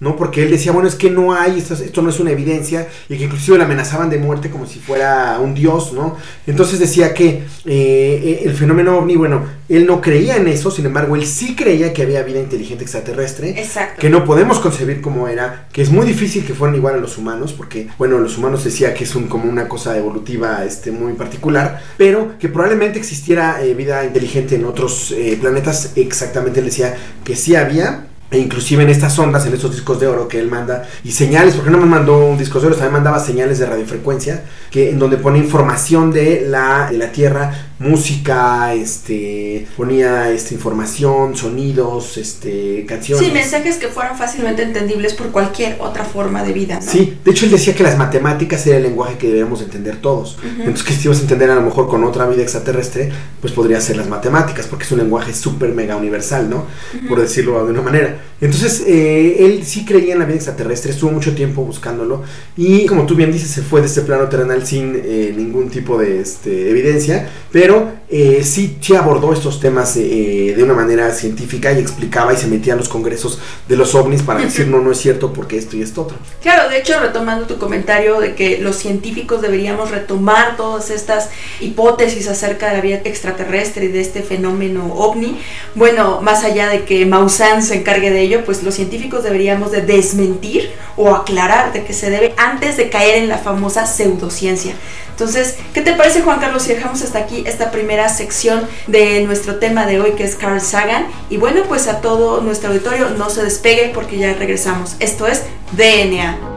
¿No? 0.03 0.17
Porque 0.17 0.43
él 0.43 0.51
decía, 0.51 0.74
bueno, 0.74 0.89
es 0.89 0.95
que 0.95 1.10
no 1.10 1.33
hay, 1.33 1.57
esto, 1.57 1.74
esto, 1.75 2.01
no 2.01 2.10
es 2.10 2.19
una 2.19 2.31
evidencia, 2.31 2.89
y 3.07 3.17
que 3.17 3.24
inclusive 3.24 3.57
le 3.57 3.63
amenazaban 3.63 4.10
de 4.10 4.17
muerte 4.17 4.50
como 4.50 4.67
si 4.67 4.79
fuera 4.79 5.39
un 5.39 5.53
dios, 5.53 5.93
¿no? 5.93 6.17
Entonces 6.45 6.77
decía 6.77 7.13
que 7.13 7.43
eh, 7.65 8.41
el 8.43 8.53
fenómeno 8.53 8.98
ovni, 8.98 9.15
bueno, 9.15 9.45
él 9.69 9.86
no 9.86 10.01
creía 10.01 10.36
en 10.36 10.50
eso, 10.50 10.69
sin 10.69 10.86
embargo, 10.86 11.15
él 11.15 11.25
sí 11.25 11.55
creía 11.55 11.93
que 11.93 12.01
había 12.01 12.22
vida 12.24 12.41
inteligente 12.41 12.83
extraterrestre, 12.83 13.51
Exacto. 13.51 14.01
que 14.01 14.10
no 14.10 14.25
podemos 14.25 14.60
concebir 14.60 15.00
cómo 15.00 15.29
era, 15.29 15.69
que 15.72 15.81
es 15.81 15.89
muy 15.89 16.05
difícil 16.05 16.45
que 16.45 16.53
fueran 16.53 16.75
igual 16.75 16.95
a 16.95 16.98
los 16.98 17.17
humanos, 17.17 17.53
porque, 17.53 17.88
bueno, 17.98 18.19
los 18.19 18.38
humanos 18.38 18.65
decía 18.65 18.93
que 18.93 19.05
es 19.05 19.15
un, 19.15 19.27
como 19.27 19.50
una 19.50 19.69
cosa 19.69 19.98
evolutiva 19.98 20.65
este, 20.65 20.91
muy 20.91 21.13
particular, 21.13 21.81
pero 21.95 22.38
que 22.38 22.50
probablemente 22.50 23.00
existiera 23.00 23.63
eh, 23.63 23.74
vida 23.74 24.03
inteligente 24.03 24.55
en 24.55 24.65
otros 24.65 25.13
eh, 25.13 25.38
planetas, 25.39 25.93
exactamente 25.95 26.60
él 26.60 26.65
decía 26.65 26.93
que 27.24 27.38
sí 27.38 27.55
había, 27.55 28.07
e 28.34 28.40
inclusive 28.40 28.82
en 28.82 28.90
estas 28.90 29.18
ondas, 29.20 29.46
en 29.46 29.54
estos 29.54 29.72
discos 29.72 30.00
de 30.00 30.08
oro 30.08 30.28
que 30.28 30.40
él 30.40 30.50
manda, 30.50 30.90
y 31.04 31.12
señales, 31.12 31.54
porque 31.54 31.70
no 31.70 31.78
me 31.78 31.86
mandó 31.86 32.18
un 32.25 32.38
disco 32.38 32.60
de 32.60 32.68
oro, 32.68 32.75
también 32.75 32.94
mandaba 32.94 33.20
señales 33.20 33.60
de 33.60 33.68
radiofrecuencia, 33.68 34.44
que 34.72 34.90
en 34.90 34.98
donde 34.98 35.18
pone 35.18 35.38
información 35.38 36.12
de 36.12 36.46
la, 36.48 36.90
de 36.92 36.98
la 36.98 37.12
Tierra, 37.12 37.74
música, 37.78 38.74
este, 38.74 39.68
ponía 39.78 40.32
este, 40.32 40.56
información, 40.56 41.36
sonidos, 41.36 42.18
este, 42.18 42.86
canciones. 42.88 43.28
Sí, 43.28 43.32
mensajes 43.32 43.78
que 43.78 43.90
fueran 43.90 44.18
fácilmente 44.18 44.63
entendibles 44.63 45.13
por 45.13 45.28
cualquier 45.28 45.78
otra 45.80 46.04
forma 46.04 46.44
de 46.44 46.54
vida, 46.54 46.80
¿no? 46.84 46.92
Sí, 46.92 47.18
de 47.24 47.32
hecho 47.32 47.46
él 47.46 47.52
decía 47.52 47.75
que 47.75 47.84
las 47.84 47.98
matemáticas 47.98 48.66
era 48.66 48.78
el 48.78 48.84
lenguaje 48.84 49.18
que 49.18 49.28
debíamos 49.28 49.62
entender 49.62 49.98
todos. 49.98 50.38
Uh 50.38 50.48
-huh. 50.48 50.60
Entonces 50.62 50.84
que 50.84 50.94
si 50.94 51.08
ibas 51.08 51.20
a 51.20 51.22
entender 51.22 51.52
a 51.52 51.56
lo 51.56 51.62
mejor 51.62 51.88
con 51.88 52.04
otra 52.04 52.25
vida 52.25 52.42
extraterrestre, 52.42 53.12
pues 53.42 53.54
podría 53.54 53.80
ser 53.82 53.98
las 53.98 54.08
matemáticas, 54.08 54.66
porque 54.68 54.86
es 54.86 54.92
un 54.92 55.00
lenguaje 55.00 55.34
súper 55.34 55.74
mega 55.74 55.96
universal, 55.96 56.50
¿no? 56.50 56.58
Uh 56.58 56.63
-huh. 56.98 57.08
Por 57.10 57.20
decirlo 57.20 57.63
de 57.66 57.72
una 57.72 57.82
manera. 57.82 58.18
Entonces, 58.44 58.84
eh, 58.86 59.46
él 59.46 59.63
sí 59.65 59.86
creía 59.86 60.13
en 60.13 60.20
la 60.20 60.25
vida 60.25 60.36
extraterrestre, 60.36 60.92
estuvo 60.92 61.12
mucho 61.12 61.34
tiempo 61.34 61.63
buscándolo 61.63 62.24
y 62.58 62.86
como 62.88 63.06
tú 63.06 63.15
bien 63.15 63.32
dices, 63.32 63.50
se 63.50 63.62
fue 63.62 63.80
de 63.80 63.88
este 63.88 64.01
plano 64.01 64.27
terrenal 64.27 64.68
sin 64.68 65.01
eh, 65.01 65.34
ningún 65.34 65.70
tipo 65.70 65.98
de 65.98 66.20
este, 66.20 66.70
evidencia, 66.70 67.30
pero 67.53 67.94
eh, 68.10 68.42
sí, 68.44 68.77
sí, 68.82 68.96
abordó 68.96 69.32
estos 69.32 69.62
temas 69.62 69.96
de 69.96 70.62
una 70.62 70.74
manera 70.74 71.12
científica 71.12 71.72
y 71.72 71.80
explicaba 71.80 72.34
y 72.34 72.38
se 72.38 72.48
metía 72.48 72.74
en 72.74 72.80
los 72.80 72.89
congresos 72.89 73.39
de 73.68 73.77
los 73.77 73.96
ovnis 73.96 74.22
para 74.22 74.42
decir 74.42 74.68
no, 74.68 74.82
no 74.82 74.92
es 74.92 74.98
cierto 74.98 75.32
porque 75.32 75.58
esto 75.58 75.77
y 75.77 75.82
esto 75.82 76.01
otro. 76.01 76.18
Claro, 76.42 76.70
de 76.70 76.80
hecho, 76.80 77.00
retomando 77.00 77.46
tu 77.46 77.58
comentario 77.58 78.20
de 78.20 78.36
que 78.36 78.58
los 78.60 78.75
científicos 78.75 79.42
deberíamos 79.42 79.89
retomar 79.89 80.58
todas 80.58 80.89
estas 80.89 81.30
hipótesis 81.62 82.27
acerca 82.27 82.68
de 82.68 82.74
la 82.74 82.82
vida 82.82 83.01
extraterrestre 83.06 83.86
y 83.86 83.88
de 83.88 84.01
este 84.01 84.22
fenómeno 84.22 84.94
ovni, 84.94 85.39
bueno, 85.75 86.22
más 86.22 86.44
allá 86.44 86.68
de 86.68 86.84
que 86.84 87.06
Maussan 87.06 87.63
se 87.63 87.75
encargue 87.75 88.02
de 88.12 88.22
ello, 88.22 88.45
pues 88.45 88.63
los 88.63 88.75
científicos 88.75 89.24
deberíamos 89.24 89.72
de 89.72 89.81
desmentir 89.81 90.72
o 90.95 91.15
aclarar 91.15 91.74
de 91.74 91.83
qué 91.83 91.93
se 91.93 92.10
debe 92.10 92.33
antes 92.38 92.77
de 92.77 92.89
caer 92.89 93.15
en 93.15 93.29
la 93.29 93.38
famosa 93.38 93.86
pseudociencia. 93.86 94.75
Entonces, 95.10 95.57
¿qué 95.74 95.81
te 95.81 95.93
parece 95.93 96.22
Juan 96.22 96.39
Carlos 96.39 96.63
si 96.63 96.74
dejamos 96.74 97.01
hasta 97.03 97.19
aquí 97.19 97.43
esta 97.45 97.69
primera 97.72 98.10
sección 98.10 98.67
de 98.88 99.22
nuestro 99.24 99.57
tema 99.57 99.86
de 99.86 100.00
hoy 100.01 100.13
que 100.13 100.24
es 100.24 100.36
Carl 100.36 100.60
Sagan? 100.60 101.05
Y 101.29 101.38
bueno, 101.38 101.63
pues 101.67 101.88
a 101.88 102.01
todo 102.01 102.41
nuestro 102.41 102.69
auditorio 102.69 103.12
no 103.12 103.29
se 103.29 103.43
despegue 103.43 103.91
porque 103.93 104.17
ya 104.17 104.33
regresamos. 104.33 104.95
Esto 105.00 105.27
es 105.27 105.43
DNA. 105.74 106.53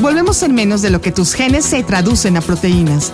Volvemos 0.00 0.42
en 0.42 0.54
menos 0.54 0.82
de 0.82 0.90
lo 0.90 1.00
que 1.00 1.12
tus 1.12 1.34
genes 1.34 1.64
se 1.66 1.82
traducen 1.82 2.36
a 2.36 2.40
proteínas. 2.40 3.12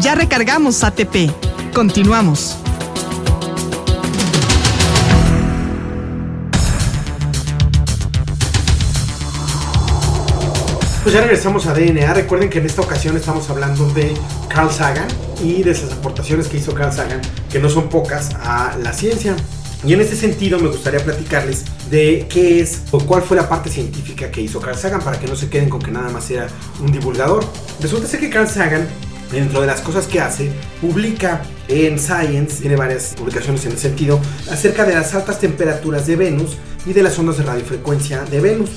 Ya 0.00 0.14
recargamos 0.14 0.82
ATP. 0.82 1.30
Continuamos. 1.74 2.56
Pues 11.02 11.14
ya 11.14 11.20
regresamos 11.20 11.66
a 11.66 11.74
DNA. 11.74 12.14
Recuerden 12.14 12.48
que 12.48 12.60
en 12.60 12.66
esta 12.66 12.80
ocasión 12.80 13.14
estamos 13.14 13.50
hablando 13.50 13.90
de 13.90 14.14
Carl 14.48 14.70
Sagan 14.70 15.06
y 15.44 15.62
de 15.62 15.72
esas 15.72 15.92
aportaciones 15.92 16.48
que 16.48 16.56
hizo 16.56 16.72
Carl 16.72 16.92
Sagan, 16.92 17.20
que 17.50 17.58
no 17.58 17.68
son 17.68 17.90
pocas, 17.90 18.30
a 18.36 18.78
la 18.82 18.94
ciencia. 18.94 19.36
Y 19.84 19.92
en 19.92 20.00
este 20.00 20.16
sentido 20.16 20.58
me 20.58 20.68
gustaría 20.68 21.04
platicarles 21.04 21.64
de 21.90 22.26
qué 22.30 22.60
es 22.60 22.82
o 22.90 23.00
cuál 23.00 23.22
fue 23.22 23.36
la 23.36 23.50
parte 23.50 23.68
científica 23.68 24.30
que 24.30 24.40
hizo 24.40 24.60
Carl 24.60 24.78
Sagan 24.78 25.02
para 25.02 25.18
que 25.20 25.26
no 25.26 25.36
se 25.36 25.50
queden 25.50 25.68
con 25.68 25.82
que 25.82 25.90
nada 25.90 26.08
más 26.08 26.30
era 26.30 26.48
un 26.80 26.90
divulgador. 26.90 27.44
Resulta 27.80 28.06
ser 28.06 28.20
que 28.20 28.30
Carl 28.30 28.48
Sagan 28.48 28.88
dentro 29.30 29.60
de 29.60 29.66
las 29.66 29.80
cosas 29.80 30.06
que 30.06 30.20
hace, 30.20 30.50
publica 30.80 31.42
en 31.68 31.98
Science, 31.98 32.60
tiene 32.60 32.76
varias 32.76 33.14
publicaciones 33.16 33.64
en 33.66 33.72
ese 33.72 33.82
sentido, 33.82 34.20
acerca 34.50 34.84
de 34.84 34.94
las 34.94 35.14
altas 35.14 35.38
temperaturas 35.38 36.06
de 36.06 36.16
Venus 36.16 36.56
y 36.86 36.92
de 36.92 37.02
las 37.02 37.18
ondas 37.18 37.38
de 37.38 37.44
radiofrecuencia 37.44 38.24
de 38.24 38.40
Venus. 38.40 38.70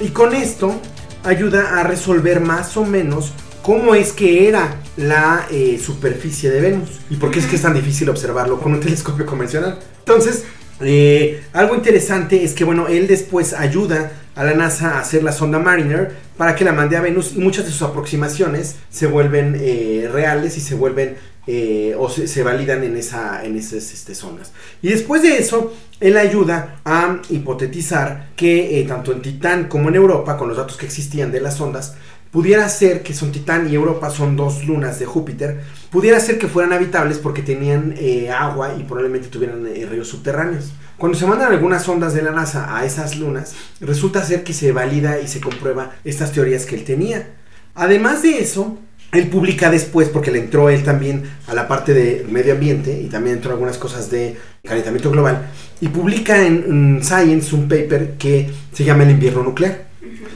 Y 0.00 0.08
con 0.08 0.34
esto 0.34 0.80
ayuda 1.24 1.78
a 1.78 1.82
resolver 1.82 2.40
más 2.40 2.76
o 2.76 2.84
menos 2.84 3.32
cómo 3.62 3.94
es 3.94 4.12
que 4.12 4.48
era 4.48 4.76
la 4.96 5.46
eh, 5.50 5.80
superficie 5.82 6.50
de 6.50 6.60
Venus 6.60 6.88
y 7.10 7.16
por 7.16 7.30
qué 7.30 7.40
es 7.40 7.46
que 7.46 7.56
es 7.56 7.62
tan 7.62 7.74
difícil 7.74 8.08
observarlo 8.08 8.60
con 8.60 8.72
un 8.72 8.80
telescopio 8.80 9.26
convencional. 9.26 9.78
Entonces, 9.98 10.44
eh, 10.80 11.42
algo 11.52 11.74
interesante 11.74 12.42
es 12.42 12.54
que, 12.54 12.64
bueno, 12.64 12.88
él 12.88 13.06
después 13.06 13.52
ayuda 13.52 14.12
a 14.34 14.44
la 14.44 14.54
NASA 14.54 14.96
a 14.96 15.00
hacer 15.00 15.22
la 15.22 15.32
sonda 15.32 15.58
Mariner 15.58 16.16
para 16.40 16.56
que 16.56 16.64
la 16.64 16.72
mande 16.72 16.96
a 16.96 17.02
Venus 17.02 17.34
y 17.36 17.38
muchas 17.38 17.66
de 17.66 17.70
sus 17.70 17.82
aproximaciones 17.82 18.76
se 18.88 19.06
vuelven 19.06 19.58
eh, 19.60 20.08
reales 20.10 20.56
y 20.56 20.62
se 20.62 20.74
vuelven 20.74 21.18
eh, 21.46 21.94
o 21.98 22.08
se, 22.08 22.42
validan 22.42 22.82
en, 22.82 22.96
esa, 22.96 23.44
en 23.44 23.58
esas 23.58 23.92
este, 23.92 24.14
zonas. 24.14 24.50
Y 24.80 24.88
después 24.88 25.20
de 25.20 25.36
eso, 25.36 25.74
él 26.00 26.16
ayuda 26.16 26.80
a 26.86 27.20
hipotetizar 27.28 28.30
que 28.36 28.80
eh, 28.80 28.84
tanto 28.84 29.12
en 29.12 29.20
Titán 29.20 29.68
como 29.68 29.90
en 29.90 29.96
Europa, 29.96 30.38
con 30.38 30.48
los 30.48 30.56
datos 30.56 30.78
que 30.78 30.86
existían 30.86 31.30
de 31.30 31.42
las 31.42 31.60
ondas, 31.60 31.96
pudiera 32.30 32.68
ser 32.68 33.02
que 33.02 33.14
son 33.14 33.32
Titán 33.32 33.68
y 33.70 33.74
Europa 33.74 34.10
son 34.10 34.36
dos 34.36 34.64
lunas 34.64 34.98
de 34.98 35.06
Júpiter, 35.06 35.60
pudiera 35.90 36.20
ser 36.20 36.38
que 36.38 36.48
fueran 36.48 36.72
habitables 36.72 37.18
porque 37.18 37.42
tenían 37.42 37.94
eh, 37.98 38.30
agua 38.30 38.74
y 38.78 38.84
probablemente 38.84 39.28
tuvieran 39.28 39.66
eh, 39.66 39.86
ríos 39.90 40.08
subterráneos. 40.08 40.72
Cuando 40.96 41.18
se 41.18 41.26
mandan 41.26 41.52
algunas 41.52 41.88
ondas 41.88 42.14
de 42.14 42.22
la 42.22 42.30
NASA 42.30 42.76
a 42.76 42.84
esas 42.84 43.16
lunas, 43.16 43.54
resulta 43.80 44.24
ser 44.24 44.44
que 44.44 44.52
se 44.52 44.70
valida 44.70 45.20
y 45.20 45.28
se 45.28 45.40
comprueba 45.40 45.92
estas 46.04 46.32
teorías 46.32 46.66
que 46.66 46.76
él 46.76 46.84
tenía. 46.84 47.26
Además 47.74 48.22
de 48.22 48.38
eso, 48.40 48.78
él 49.12 49.28
publica 49.28 49.70
después, 49.70 50.08
porque 50.08 50.30
le 50.30 50.38
entró 50.38 50.68
él 50.68 50.84
también 50.84 51.24
a 51.48 51.54
la 51.54 51.66
parte 51.66 51.94
de 51.94 52.26
medio 52.30 52.52
ambiente 52.52 53.00
y 53.00 53.08
también 53.08 53.36
entró 53.36 53.52
algunas 53.52 53.78
cosas 53.78 54.10
de 54.10 54.36
calentamiento 54.62 55.10
global, 55.10 55.48
y 55.80 55.88
publica 55.88 56.44
en, 56.44 56.64
en 56.68 57.02
Science 57.02 57.54
un 57.54 57.62
paper 57.62 58.12
que 58.18 58.50
se 58.72 58.84
llama 58.84 59.04
El 59.04 59.12
invierno 59.12 59.42
nuclear. 59.42 59.89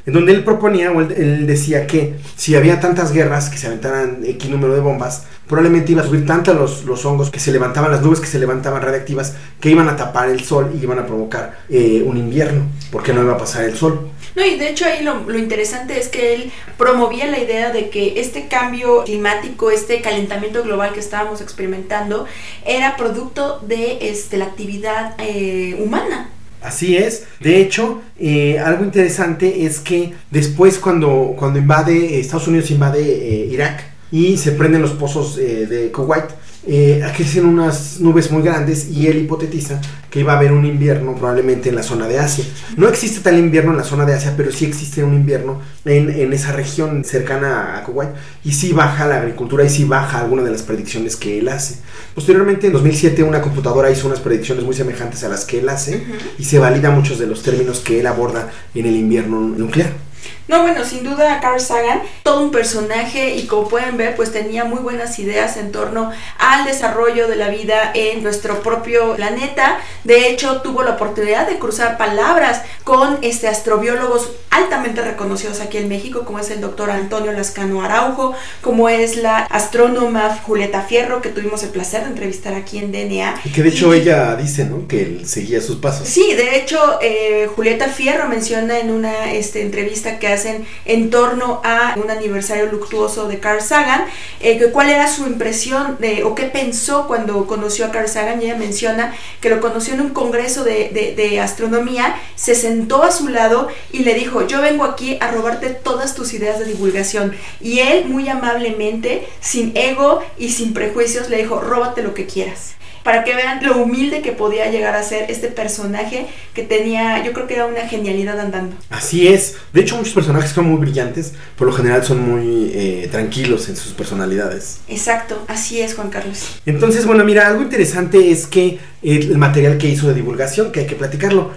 En 0.07 0.13
donde 0.13 0.33
él 0.33 0.45
proponía, 0.45 0.93
o 0.93 1.01
él, 1.01 1.47
decía 1.47 1.87
que 1.87 2.17
si 2.37 2.55
había 2.55 2.81
tantas 2.81 3.13
guerras 3.13 3.49
que 3.51 3.59
se 3.59 3.67
aventaran 3.67 4.23
X 4.25 4.51
número 4.51 4.75
de 4.75 4.81
bombas, 4.81 5.25
probablemente 5.47 5.93
iba 5.93 6.03
a 6.03 6.07
subir 6.07 6.27
tanto 6.27 6.55
los, 6.55 6.85
los 6.85 7.05
hongos 7.05 7.31
que 7.31 7.41
se 7.41 7.53
levantaban, 7.53 7.91
las 7.91 8.03
nubes 8.03 8.21
que 8.21 8.27
se 8.27 8.39
levantaban 8.39 8.83
radiactivas, 8.83 9.35
que 9.61 9.71
iban 9.71 9.89
a 9.89 9.97
tapar 9.97 10.29
el 10.29 10.41
sol 10.41 10.73
y 10.75 10.83
iban 10.83 10.99
a 10.99 11.07
provocar 11.07 11.59
eh, 11.69 12.03
un 12.05 12.17
invierno, 12.17 12.67
porque 12.91 13.13
no 13.13 13.23
iba 13.23 13.35
a 13.35 13.39
pasar 13.39 13.65
el 13.65 13.77
sol. 13.77 14.11
No, 14.35 14.45
y 14.45 14.59
de 14.59 14.71
hecho 14.71 14.85
ahí 14.85 15.05
lo, 15.05 15.21
lo 15.29 15.39
interesante 15.39 15.99
es 15.99 16.09
que 16.09 16.35
él 16.35 16.53
promovía 16.77 17.27
la 17.27 17.39
idea 17.39 17.71
de 17.71 17.89
que 17.89 18.21
este 18.21 18.49
cambio 18.49 19.05
climático, 19.05 19.71
este 19.71 20.01
calentamiento 20.01 20.63
global 20.63 20.93
que 20.93 21.01
estábamos 21.01 21.41
experimentando, 21.41 22.27
era 22.67 22.97
producto 22.97 23.61
de 23.61 24.11
este, 24.11 24.37
la 24.37 24.47
actividad 24.47 25.15
eh, 25.19 25.77
humana. 25.79 26.31
Así 26.65 26.97
es. 26.97 27.27
De 27.41 27.61
hecho, 27.61 28.01
eh, 28.19 28.59
algo 28.59 28.85
interesante 28.85 29.67
es 29.67 29.81
que 29.81 30.15
después 30.31 30.79
cuando, 30.79 31.35
cuando 31.39 31.59
invade, 31.59 32.19
Estados 32.19 32.49
Unidos 32.49 32.71
invade 32.71 33.03
eh, 33.03 33.49
Irak 33.53 33.85
y 34.11 34.39
se 34.39 34.53
prenden 34.53 34.81
los 34.81 34.93
pozos 34.93 35.37
eh, 35.37 35.67
de 35.67 35.93
Kuwait, 35.93 36.25
eh, 36.67 37.03
aquí 37.05 37.25
hacen 37.25 37.45
unas 37.45 38.01
nubes 38.01 38.31
muy 38.31 38.43
grandes 38.43 38.89
y 38.89 39.07
él 39.07 39.19
hipotetiza 39.19 39.81
que 40.11 40.21
iba 40.21 40.33
a 40.33 40.39
haber 40.39 40.53
un 40.53 40.65
invierno 40.65 41.15
probablemente 41.15 41.69
en 41.69 41.75
la 41.75 41.83
zona 41.83 42.09
de 42.09 42.19
Asia. 42.19 42.45
No 42.77 42.89
existe 42.89 43.21
tal 43.21 43.39
invierno 43.39 43.73
en 43.73 43.79
la 43.79 43.85
zona 43.85 44.07
de 44.07 44.15
Asia, 44.15 44.33
pero 44.37 44.51
sí 44.51 44.65
existe 44.65 45.05
un 45.05 45.15
invierno 45.15 45.61
en, 45.85 46.09
en 46.09 46.33
esa 46.33 46.53
región 46.53 47.05
cercana 47.05 47.77
a 47.77 47.85
Kuwait 47.85 48.11
y 48.45 48.53
sí 48.53 48.73
baja 48.73 49.07
la 49.07 49.17
agricultura 49.17 49.65
y 49.65 49.69
sí 49.69 49.85
baja 49.85 50.21
alguna 50.21 50.43
de 50.43 50.53
las 50.53 50.63
predicciones 50.63 51.17
que 51.17 51.39
él 51.39 51.49
hace. 51.49 51.77
Posteriormente, 52.15 52.69
en 52.69 52.73
2007, 52.73 53.23
una 53.23 53.43
computadora 53.43 53.91
hizo 53.91 54.07
unas 54.07 54.21
predicciones 54.21 54.65
muy 54.65 54.75
semejantes 54.75 55.25
a 55.25 55.29
las 55.29 55.45
que 55.45 55.59
él 55.59 55.69
hace 55.69 56.03
y 56.39 56.45
se 56.45 56.59
valida 56.59 56.91
muchos 56.91 57.19
de 57.19 57.27
los 57.27 57.43
términos 57.43 57.81
que 57.81 58.01
él 58.01 58.07
aborda 58.07 58.51
en 58.75 58.87
el 58.87 58.97
invierno 58.97 59.41
nuclear. 59.41 60.04
No, 60.47 60.63
bueno, 60.63 60.85
sin 60.85 61.05
duda 61.05 61.41
Carl 61.41 61.61
Sagan, 61.61 62.03
todo 62.23 62.43
un 62.43 62.51
personaje 62.51 63.35
y 63.35 63.47
como 63.47 63.69
pueden 63.69 63.97
ver, 63.97 64.15
pues 64.15 64.33
tenía 64.33 64.65
muy 64.65 64.81
buenas 64.81 65.19
ideas 65.19 65.57
en 65.57 65.73
torno 65.73 66.13
al 66.39 66.65
desarrollo 66.65 67.29
de 67.29 67.37
la 67.37 67.49
vida 67.49 67.91
en 67.95 68.23
nuestro 68.23 68.63
propio 68.63 69.15
planeta. 69.17 69.79
De 70.05 70.29
hecho, 70.29 70.61
tuvo 70.61 70.83
la 70.83 70.93
oportunidad 70.93 71.49
de 71.49 71.59
cruzar 71.59 71.97
palabras 71.97 72.63
con 72.85 73.19
este 73.23 73.49
astrobiólogos 73.49 74.31
altamente 74.51 75.03
reconocidos 75.03 75.61
aquí 75.61 75.79
en 75.79 75.89
México, 75.89 76.25
como 76.25 76.39
es 76.39 76.51
el 76.51 76.61
doctor 76.61 76.91
Antonio 76.91 77.33
Lascano 77.33 77.83
Araujo, 77.83 78.35
como 78.61 78.89
es 78.89 79.17
la 79.17 79.39
astrónoma 79.39 80.39
Julieta 80.45 80.83
Fierro, 80.83 81.21
que 81.21 81.31
tuvimos 81.31 81.63
el 81.65 81.71
placer 81.71 82.03
de 82.03 82.09
entrevistar 82.09 82.55
aquí 82.55 82.79
en 82.79 82.93
DNA. 82.93 83.41
Y 83.45 83.51
que 83.51 83.63
de 83.63 83.71
hecho 83.71 83.93
ella 83.93 84.37
dice, 84.37 84.65
¿no? 84.65 84.87
Que 84.87 85.03
él 85.03 85.27
seguía 85.27 85.61
sus 85.61 85.77
pasos. 85.77 86.07
Sí, 86.07 86.35
de 86.35 86.57
hecho, 86.57 86.99
eh, 87.03 87.49
Julieta 87.57 87.89
Fierro 87.89 88.29
menciona 88.29 88.79
en 88.79 88.91
una 88.91 89.33
este, 89.33 89.63
entrevista 89.63 90.19
que 90.19 90.34
hacen 90.35 90.67
en 90.85 91.11
torno 91.11 91.61
a 91.65 91.95
un 92.03 92.11
aniversario 92.11 92.67
luctuoso 92.67 93.29
de 93.29 93.39
Carl 93.41 93.61
Sagan, 93.63 94.05
eh, 94.41 94.69
cuál 94.73 94.91
era 94.91 95.09
su 95.09 95.27
impresión 95.27 95.97
de, 96.01 96.25
o 96.25 96.35
qué 96.35 96.45
pensó 96.45 97.07
cuando 97.07 97.47
conoció 97.47 97.87
a 97.87 97.91
Carl 97.91 98.09
Sagan. 98.09 98.41
Ella 98.43 98.57
menciona 98.57 99.15
que 99.41 99.51
lo 99.51 99.61
conoció 99.61 99.95
en 99.95 100.01
un 100.03 100.11
congreso 100.11 100.65
de, 100.65 100.91
de- 100.91 101.15
de 101.17 101.41
astronomía, 101.41 102.17
se 102.35 102.55
sentó 102.55 103.03
a 103.03 103.11
su 103.11 103.29
lado 103.29 103.69
y 103.93 104.01
le 104.01 104.15
dijo, 104.15 104.47
yo 104.47 104.61
vengo 104.61 104.85
aquí 104.85 105.17
a 105.21 105.31
robarte 105.31 105.71
todas 105.71 106.15
tus 106.15 106.35
ideas 106.35 106.59
de 106.59 106.67
divulgación. 106.67 107.35
Y 107.61 107.79
él 107.81 108.07
muy 108.07 108.29
amablemente, 108.29 109.27
sin 109.41 109.77
ego 109.77 110.23
y 110.39 110.51
sin 110.51 110.75
prejuicios, 110.75 111.29
le 111.31 111.39
dijo, 111.39 111.61
róbate 111.61 112.03
lo 112.03 112.15
que 112.15 112.27
quieras 112.27 112.75
para 113.05 113.23
que 113.23 113.37
vean 113.37 113.65
lo 113.65 113.77
humilde 113.77 114.23
que 114.23 114.33
podía 114.33 114.71
llegar 114.71 114.97
a 114.97 115.03
ser 115.03 115.31
este 115.31 115.49
personaje 115.49 116.27
que 116.55 116.63
tenía, 116.63 117.23
yo 117.23 117.33
creo 117.35 117.47
que 117.47 117.55
era 117.55 117.67
una 117.67 117.87
genialidad 117.87 118.41
andando. 118.41 118.75
Así 118.91 119.29
es. 119.29 119.57
De 119.73 119.83
hecho, 119.83 119.97
muchos 119.97 120.15
personajes 120.15 120.51
son 120.51 120.65
muy 120.65 120.81
brillantes, 120.81 121.35
por 121.57 121.69
lo 121.69 121.73
general 121.73 122.03
son 122.03 122.29
muy 122.29 122.73
eh, 122.75 123.09
tranquilos 123.13 123.69
en 123.69 123.77
sus 123.77 123.93
personalidades. 123.93 124.81
Exacto, 124.89 125.45
así 125.47 125.81
es 125.83 125.95
Juan 125.95 126.09
Carlos. 126.09 126.59
Entonces, 126.65 127.07
bueno, 127.07 127.25
mira, 127.25 127.47
algo 127.47 127.63
interesante 127.63 128.31
es 128.31 128.47
que 128.47 128.79
el 129.03 129.37
material 129.37 129.77
que 129.77 129.89
hizo 129.89 130.09
de 130.09 130.15
divulgación, 130.15 130.73
que 130.73 130.81
hay 130.81 130.87
que 130.87 130.97
platicarlo. 130.97 131.53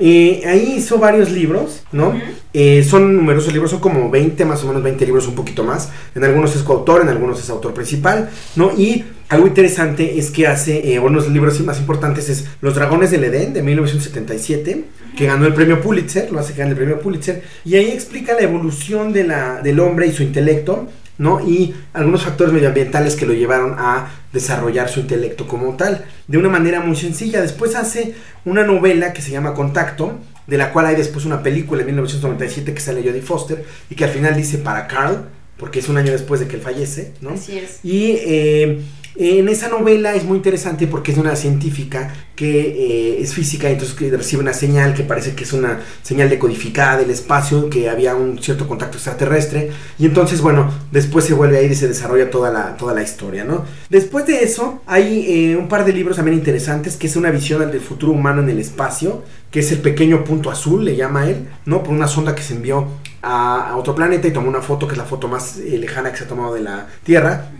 Eh, 0.00 0.42
ahí 0.46 0.74
hizo 0.78 0.98
varios 0.98 1.30
libros, 1.30 1.82
¿no? 1.92 2.14
Eh, 2.54 2.82
son 2.82 3.16
numerosos 3.16 3.52
libros, 3.52 3.70
son 3.70 3.80
como 3.80 4.10
20, 4.10 4.44
más 4.44 4.64
o 4.64 4.66
menos 4.66 4.82
20 4.82 5.04
libros, 5.04 5.28
un 5.28 5.34
poquito 5.34 5.64
más. 5.64 5.90
En 6.14 6.24
algunos 6.24 6.56
es 6.56 6.62
coautor, 6.62 7.02
en 7.02 7.08
algunos 7.08 7.40
es 7.40 7.50
autor 7.50 7.74
principal, 7.74 8.30
¿no? 8.56 8.72
Y 8.76 9.04
algo 9.28 9.46
interesante 9.46 10.18
es 10.18 10.30
que 10.30 10.46
hace, 10.46 10.92
eh, 10.92 10.98
uno 10.98 11.20
de 11.20 11.26
los 11.26 11.28
libros 11.28 11.60
más 11.60 11.78
importantes 11.78 12.28
es 12.28 12.46
Los 12.60 12.74
Dragones 12.74 13.10
del 13.10 13.24
Edén, 13.24 13.52
de 13.52 13.62
1977, 13.62 14.84
que 15.16 15.26
ganó 15.26 15.46
el 15.46 15.54
premio 15.54 15.80
Pulitzer, 15.80 16.30
lo 16.32 16.38
hace 16.38 16.52
ganar 16.54 16.72
el 16.72 16.76
premio 16.76 17.00
Pulitzer, 17.00 17.42
y 17.64 17.76
ahí 17.76 17.90
explica 17.90 18.34
la 18.34 18.42
evolución 18.42 19.12
de 19.12 19.24
la, 19.24 19.60
del 19.62 19.80
hombre 19.80 20.06
y 20.06 20.12
su 20.12 20.22
intelecto, 20.22 20.88
¿no? 21.22 21.40
Y 21.40 21.72
algunos 21.92 22.24
factores 22.24 22.52
medioambientales 22.52 23.14
que 23.14 23.26
lo 23.26 23.32
llevaron 23.32 23.76
a 23.78 24.10
desarrollar 24.32 24.88
su 24.88 24.98
intelecto 24.98 25.46
como 25.46 25.76
tal, 25.76 26.04
de 26.26 26.36
una 26.36 26.48
manera 26.48 26.80
muy 26.80 26.96
sencilla. 26.96 27.40
Después 27.40 27.76
hace 27.76 28.16
una 28.44 28.64
novela 28.64 29.12
que 29.12 29.22
se 29.22 29.30
llama 29.30 29.54
Contacto, 29.54 30.18
de 30.48 30.58
la 30.58 30.72
cual 30.72 30.86
hay 30.86 30.96
después 30.96 31.24
una 31.24 31.40
película 31.40 31.82
en 31.82 31.86
1997 31.86 32.74
que 32.74 32.80
sale 32.80 33.04
Jodie 33.04 33.22
Foster 33.22 33.64
y 33.88 33.94
que 33.94 34.04
al 34.04 34.10
final 34.10 34.34
dice 34.34 34.58
para 34.58 34.88
Carl, 34.88 35.28
porque 35.58 35.78
es 35.78 35.88
un 35.88 35.96
año 35.96 36.10
después 36.10 36.40
de 36.40 36.48
que 36.48 36.56
él 36.56 36.62
fallece, 36.62 37.12
¿no? 37.20 37.30
Así 37.30 37.56
es. 37.56 37.78
Y 37.84 38.16
eh, 38.18 38.80
en 39.14 39.48
esa 39.48 39.68
novela 39.68 40.14
es 40.14 40.24
muy 40.24 40.38
interesante 40.38 40.86
porque 40.86 41.10
es 41.10 41.16
de 41.16 41.20
una 41.20 41.36
científica 41.36 42.12
que 42.34 42.60
eh, 42.60 43.22
es 43.22 43.34
física 43.34 43.68
y 43.68 43.74
entonces 43.74 44.10
recibe 44.10 44.42
una 44.42 44.54
señal 44.54 44.94
que 44.94 45.02
parece 45.02 45.34
que 45.34 45.44
es 45.44 45.52
una 45.52 45.80
señal 46.02 46.30
decodificada 46.30 46.98
del 46.98 47.10
espacio, 47.10 47.68
que 47.68 47.90
había 47.90 48.14
un 48.14 48.42
cierto 48.42 48.66
contacto 48.66 48.96
extraterrestre 48.96 49.70
y 49.98 50.06
entonces 50.06 50.40
bueno, 50.40 50.72
después 50.90 51.24
se 51.24 51.34
vuelve 51.34 51.58
ahí 51.58 51.66
y 51.66 51.74
se 51.74 51.88
desarrolla 51.88 52.30
toda 52.30 52.50
la, 52.50 52.76
toda 52.76 52.94
la 52.94 53.02
historia, 53.02 53.44
¿no? 53.44 53.64
Después 53.90 54.26
de 54.26 54.42
eso 54.42 54.80
hay 54.86 55.26
eh, 55.28 55.56
un 55.56 55.68
par 55.68 55.84
de 55.84 55.92
libros 55.92 56.16
también 56.16 56.38
interesantes 56.38 56.96
que 56.96 57.06
es 57.06 57.16
una 57.16 57.30
visión 57.30 57.70
del 57.70 57.80
futuro 57.80 58.12
humano 58.12 58.42
en 58.42 58.48
el 58.48 58.58
espacio, 58.58 59.22
que 59.50 59.60
es 59.60 59.70
el 59.72 59.78
pequeño 59.78 60.24
punto 60.24 60.50
azul, 60.50 60.84
le 60.84 60.96
llama 60.96 61.28
él, 61.28 61.48
¿no? 61.66 61.82
Por 61.82 61.92
una 61.92 62.08
sonda 62.08 62.34
que 62.34 62.42
se 62.42 62.54
envió 62.54 62.88
a, 63.22 63.76
otro 63.76 63.94
planeta 63.94 64.26
y 64.28 64.32
tomó 64.32 64.48
una 64.48 64.60
foto 64.60 64.86
que 64.86 64.94
es 64.94 64.98
la 64.98 65.04
foto 65.04 65.28
más 65.28 65.58
eh, 65.58 65.78
lejana 65.78 66.10
que 66.10 66.18
se 66.18 66.24
ha 66.24 66.28
tomado 66.28 66.54
de 66.54 66.60
la 66.60 66.88
Tierra 67.04 67.50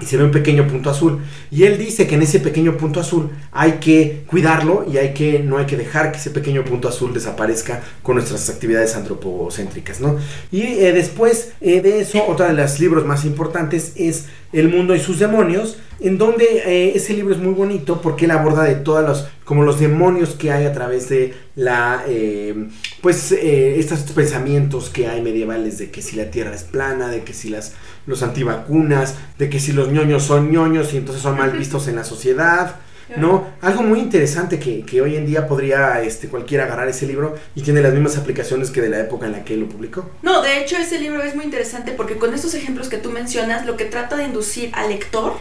y 0.00 0.04
se 0.04 0.16
ve 0.16 0.24
un 0.24 0.30
pequeño 0.30 0.66
punto 0.66 0.90
azul. 0.90 1.20
Y 1.50 1.64
él 1.64 1.76
dice 1.76 2.06
que 2.06 2.14
en 2.14 2.22
ese 2.22 2.40
pequeño 2.40 2.76
punto 2.76 3.00
azul 3.00 3.30
hay 3.52 3.72
que 3.72 4.24
cuidarlo 4.26 4.86
y 4.90 4.98
hay 4.98 5.12
que 5.14 5.40
no 5.40 5.58
hay 5.58 5.66
que 5.66 5.76
dejar 5.76 6.12
que 6.12 6.18
ese 6.18 6.30
pequeño 6.30 6.64
punto 6.64 6.88
azul 6.88 7.12
desaparezca 7.12 7.82
con 8.02 8.16
nuestras 8.16 8.48
actividades 8.48 8.94
antropocéntricas, 8.94 10.00
¿no? 10.00 10.16
Y 10.52 10.62
eh, 10.62 10.92
después 10.92 11.52
eh, 11.60 11.80
de 11.80 12.00
eso, 12.00 12.24
otro 12.26 12.46
de 12.46 12.54
los 12.54 12.78
libros 12.78 13.04
más 13.04 13.24
importantes 13.24 13.92
es 13.96 14.26
El 14.52 14.68
mundo 14.68 14.94
y 14.94 15.00
sus 15.00 15.18
demonios, 15.18 15.78
en 16.00 16.16
donde 16.16 16.44
eh, 16.44 16.92
ese 16.94 17.12
libro 17.12 17.34
es 17.34 17.40
muy 17.40 17.52
bonito 17.52 18.00
porque 18.00 18.26
él 18.26 18.30
aborda 18.30 18.62
de 18.64 18.76
todos 18.76 19.04
los 19.04 19.28
como 19.44 19.62
los 19.62 19.80
demonios 19.80 20.34
que 20.34 20.52
hay 20.52 20.66
a 20.66 20.72
través 20.72 21.08
de 21.08 21.34
la 21.56 22.04
eh, 22.06 22.68
pues 23.00 23.32
eh, 23.32 23.78
estos 23.78 24.00
pensamientos 24.12 24.90
que 24.90 25.08
hay 25.08 25.22
medievales 25.22 25.78
de 25.78 25.90
que 25.90 26.02
si 26.02 26.16
la 26.16 26.30
tierra 26.30 26.54
es 26.54 26.62
plana 26.62 27.08
de 27.08 27.24
que 27.24 27.32
si 27.32 27.48
las 27.48 27.72
los 28.06 28.22
antivacunas 28.22 29.16
de 29.38 29.50
que 29.50 29.58
si 29.58 29.72
los 29.72 29.90
ñoños 29.90 30.22
son 30.22 30.52
ñoños 30.52 30.92
y 30.94 30.98
entonces 30.98 31.22
son 31.22 31.36
mal 31.36 31.50
vistos 31.50 31.88
en 31.88 31.96
la 31.96 32.04
sociedad 32.04 32.76
¿no? 33.16 33.46
Algo 33.60 33.82
muy 33.82 34.00
interesante 34.00 34.58
que, 34.58 34.82
que 34.82 35.00
hoy 35.00 35.16
en 35.16 35.26
día 35.26 35.46
podría 35.46 36.02
este, 36.02 36.28
cualquiera 36.28 36.64
agarrar 36.64 36.88
ese 36.88 37.06
libro 37.06 37.36
y 37.54 37.62
tiene 37.62 37.80
las 37.80 37.92
mismas 37.92 38.16
aplicaciones 38.16 38.70
que 38.70 38.80
de 38.80 38.88
la 38.88 39.00
época 39.00 39.26
en 39.26 39.32
la 39.32 39.44
que 39.44 39.54
él 39.54 39.60
lo 39.60 39.68
publicó. 39.68 40.10
No, 40.22 40.42
de 40.42 40.60
hecho 40.60 40.76
ese 40.76 40.98
libro 40.98 41.22
es 41.22 41.34
muy 41.34 41.44
interesante 41.44 41.92
porque 41.92 42.16
con 42.16 42.34
estos 42.34 42.54
ejemplos 42.54 42.88
que 42.88 42.98
tú 42.98 43.10
mencionas, 43.10 43.66
lo 43.66 43.76
que 43.76 43.84
trata 43.84 44.16
de 44.16 44.24
inducir 44.24 44.70
al 44.74 44.90
lector 44.90 45.34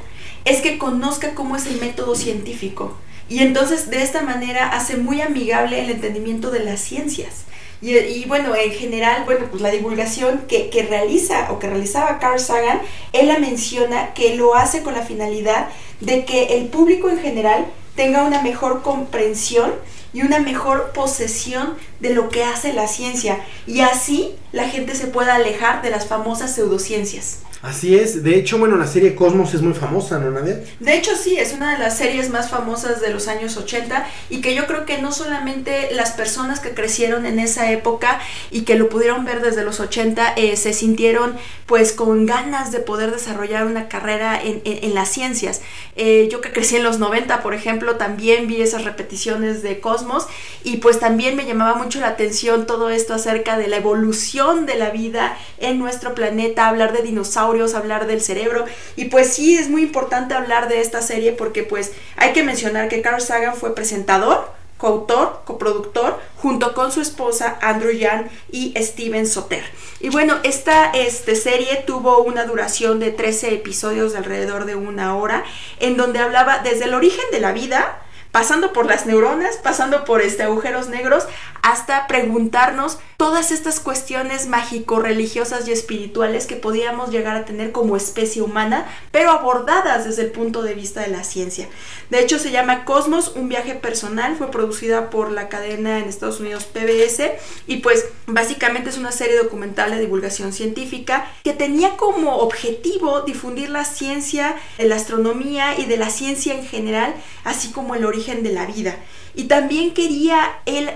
es 0.46 0.62
que 0.62 0.78
conozca 0.78 1.36
cómo 1.36 1.56
es 1.56 1.66
el 1.68 1.80
método 1.80 2.16
científico. 2.16 2.98
Y 3.30 3.40
entonces 3.40 3.90
de 3.90 4.02
esta 4.02 4.22
manera 4.22 4.70
hace 4.70 4.96
muy 4.96 5.22
amigable 5.22 5.82
el 5.82 5.90
entendimiento 5.90 6.52
de 6.52 6.62
las 6.62 6.80
ciencias. 6.80 7.44
Y, 7.82 8.26
bueno, 8.26 8.56
en 8.56 8.72
general, 8.72 9.24
bueno, 9.26 9.46
pues 9.52 9.62
la 9.62 9.70
divulgación 9.70 10.46
que, 10.48 10.70
que 10.70 10.84
realiza 10.84 11.52
o 11.52 11.60
que 11.60 11.68
realizaba 11.68 12.18
Carl 12.18 12.40
Sagan, 12.40 12.82
él 13.14 13.28
la 13.28 13.38
menciona 13.38 14.14
que 14.14 14.36
lo 14.36 14.56
hace 14.56 14.82
con 14.82 14.96
la 14.96 15.04
finalidad 15.04 15.68
de 16.02 16.26
que 16.26 16.58
el 16.58 16.68
público 16.68 17.10
en 17.10 17.20
general 17.20 17.68
tenga 17.96 18.24
una 18.24 18.42
mejor 18.42 18.82
comprensión 18.82 19.74
y 20.14 20.22
una 20.22 20.40
mejor 20.40 20.92
posesión 20.94 21.76
de 22.00 22.12
lo 22.12 22.30
que 22.30 22.44
hace 22.44 22.74
la 22.74 22.88
ciencia 22.88 23.40
y 23.68 23.82
así 23.82 24.36
la 24.52 24.68
gente 24.70 24.96
se 24.96 25.08
pueda 25.08 25.36
alejar 25.36 25.82
de 25.82 25.90
las 25.90 26.08
famosas 26.08 26.56
pseudociencias. 26.56 27.40
Así 27.62 27.96
es, 27.96 28.24
de 28.24 28.36
hecho, 28.36 28.60
bueno, 28.60 28.78
la 28.78 28.86
serie 28.86 29.16
Cosmos 29.16 29.54
es 29.56 29.62
muy 29.62 29.74
famosa, 29.74 30.20
¿no, 30.20 30.30
Nadia? 30.30 30.62
De 30.80 30.96
hecho, 30.96 31.16
sí, 31.16 31.38
es 31.38 31.54
una 31.54 31.74
de 31.74 31.80
las 31.80 31.98
series 31.98 32.30
más 32.30 32.50
famosas 32.50 33.02
de 33.02 33.10
los 33.10 33.28
años 33.28 33.58
80 33.58 34.08
y 34.30 34.42
que 34.42 34.54
yo 34.54 34.68
creo 34.68 34.86
que 34.86 35.00
no 35.02 35.12
solamente 35.12 35.90
las 35.92 36.12
personas 36.12 36.60
que 36.60 36.76
crecieron 36.76 37.26
en 37.26 37.40
esa 37.40 37.72
época 37.72 38.20
y 38.52 38.62
que 38.62 38.76
lo 38.76 38.90
pudieron 38.90 39.26
ver 39.26 39.42
desde 39.42 39.64
los 39.64 39.80
80 39.80 40.34
eh, 40.36 40.56
se 40.56 40.74
sintieron 40.74 41.36
pues 41.66 41.92
con 41.92 42.26
ganas 42.26 42.72
de 42.72 42.80
poder 42.80 43.12
desarrollar 43.12 43.66
una 43.66 43.90
carrera 43.90 44.40
en, 44.42 44.96
las 44.96 45.10
ciencias. 45.10 45.62
Eh, 45.96 46.30
yo 46.32 46.40
que 46.40 46.52
crecí 46.52 46.78
en 46.78 46.84
los 46.84 46.98
90, 46.98 47.42
por 47.42 47.54
ejemplo, 47.54 47.98
también 47.98 48.48
vi 48.48 48.62
esas 48.62 48.86
repeticiones 48.86 49.64
de 49.64 49.82
cosmos 49.82 50.28
y 50.64 50.78
pues 50.78 51.00
también 51.00 51.36
me 51.36 51.46
llamaba 51.46 51.76
mucho 51.76 52.00
la 52.00 52.08
atención 52.08 52.68
todo 52.68 52.90
esto 52.90 53.14
acerca 53.14 53.58
de 53.58 53.68
la 53.68 53.78
evolución 53.78 54.66
de 54.66 54.76
la 54.76 54.92
vida 54.92 55.38
en 55.58 55.78
nuestro 55.78 56.16
planeta, 56.16 56.68
hablar 56.68 56.94
de 56.94 57.04
dinosaurios, 57.04 57.47
hablar 57.76 58.08
del 58.08 58.22
cerebro 58.22 58.66
y 58.96 59.06
pues 59.06 59.34
sí 59.34 59.58
es 59.58 59.70
muy 59.70 59.82
importante 59.82 60.34
hablar 60.34 60.68
de 60.68 60.82
esta 60.82 61.02
serie 61.02 61.32
porque 61.32 61.64
pues 61.64 61.94
hay 62.16 62.34
que 62.34 62.44
mencionar 62.44 62.90
que 62.90 63.02
Carl 63.02 63.22
Sagan 63.22 63.56
fue 63.56 63.76
presentador, 63.76 64.52
coautor, 64.78 65.42
coproductor, 65.46 66.20
junto 66.38 66.74
con 66.74 66.92
su 66.92 67.02
esposa 67.02 67.58
Andrew 67.62 67.92
Yan 67.92 68.30
y 68.52 68.74
Steven 68.78 69.28
Soter. 69.28 69.64
Y 70.00 70.10
bueno, 70.10 70.38
esta 70.44 70.92
este, 70.92 71.36
serie 71.36 71.84
tuvo 71.86 72.20
una 72.20 72.46
duración 72.46 73.00
de 73.00 73.12
13 73.12 73.56
episodios 73.56 74.12
de 74.12 74.20
alrededor 74.20 74.66
de 74.66 74.76
una 74.76 75.16
hora, 75.16 75.44
en 75.80 75.98
donde 75.98 76.20
hablaba 76.20 76.60
desde 76.60 76.86
el 76.86 76.94
origen 76.94 77.26
de 77.32 77.40
la 77.40 77.52
vida, 77.52 78.02
pasando 78.32 78.72
por 78.72 78.86
las 78.86 79.08
neuronas, 79.08 79.58
pasando 79.58 80.06
por 80.06 80.22
este 80.22 80.44
agujeros 80.44 80.90
negros, 80.90 81.26
hasta 81.62 82.08
preguntarnos 82.08 83.00
todas 83.18 83.52
estas 83.52 83.80
cuestiones 83.80 84.48
mágico-religiosas 84.48 85.68
y 85.68 85.72
espirituales 85.72 86.46
que 86.46 86.56
podíamos 86.56 87.10
llegar 87.10 87.36
a 87.36 87.46
tener 87.46 87.72
como 87.72 87.98
especie 87.98 88.44
humana, 88.44 88.86
pero 89.12 89.32
abordadas 89.32 90.06
desde 90.06 90.22
el 90.22 90.32
punto 90.32 90.62
de 90.62 90.76
vista 90.76 91.02
de 91.02 91.08
la 91.08 91.24
ciencia. 91.24 91.68
De 92.12 92.20
hecho, 92.20 92.38
se 92.38 92.52
llama 92.52 92.86
Cosmos, 92.86 93.34
un 93.36 93.50
viaje 93.50 93.74
personal, 93.74 94.36
fue 94.38 94.52
producida 94.52 95.10
por 95.10 95.32
la 95.32 95.50
cadena 95.50 96.00
en 96.00 96.06
Estados 96.06 96.40
Unidos 96.40 96.66
PBS 96.66 97.32
y 97.66 97.78
pues 97.78 98.06
básicamente 98.28 98.90
es 98.90 98.98
una 98.98 99.12
serie 99.12 99.38
documental 99.38 99.92
de 99.92 100.00
divulgación 100.00 100.54
científica 100.54 101.28
que 101.44 101.54
tenía 101.54 101.98
como 101.98 102.38
objetivo 102.38 103.22
difundir 103.22 103.70
la 103.70 103.84
ciencia, 103.84 104.56
la 104.78 104.96
astronomía 104.96 105.78
y 105.80 105.86
de 105.86 105.98
la 105.98 106.10
ciencia 106.10 106.54
en 106.54 106.66
general, 106.66 107.16
así 107.44 107.72
como 107.72 107.96
el 107.96 108.06
origen 108.06 108.44
de 108.44 108.54
la 108.54 108.66
vida. 108.66 108.96
Y 109.34 109.44
también 109.44 109.94
quería 109.94 110.62
el 110.66 110.90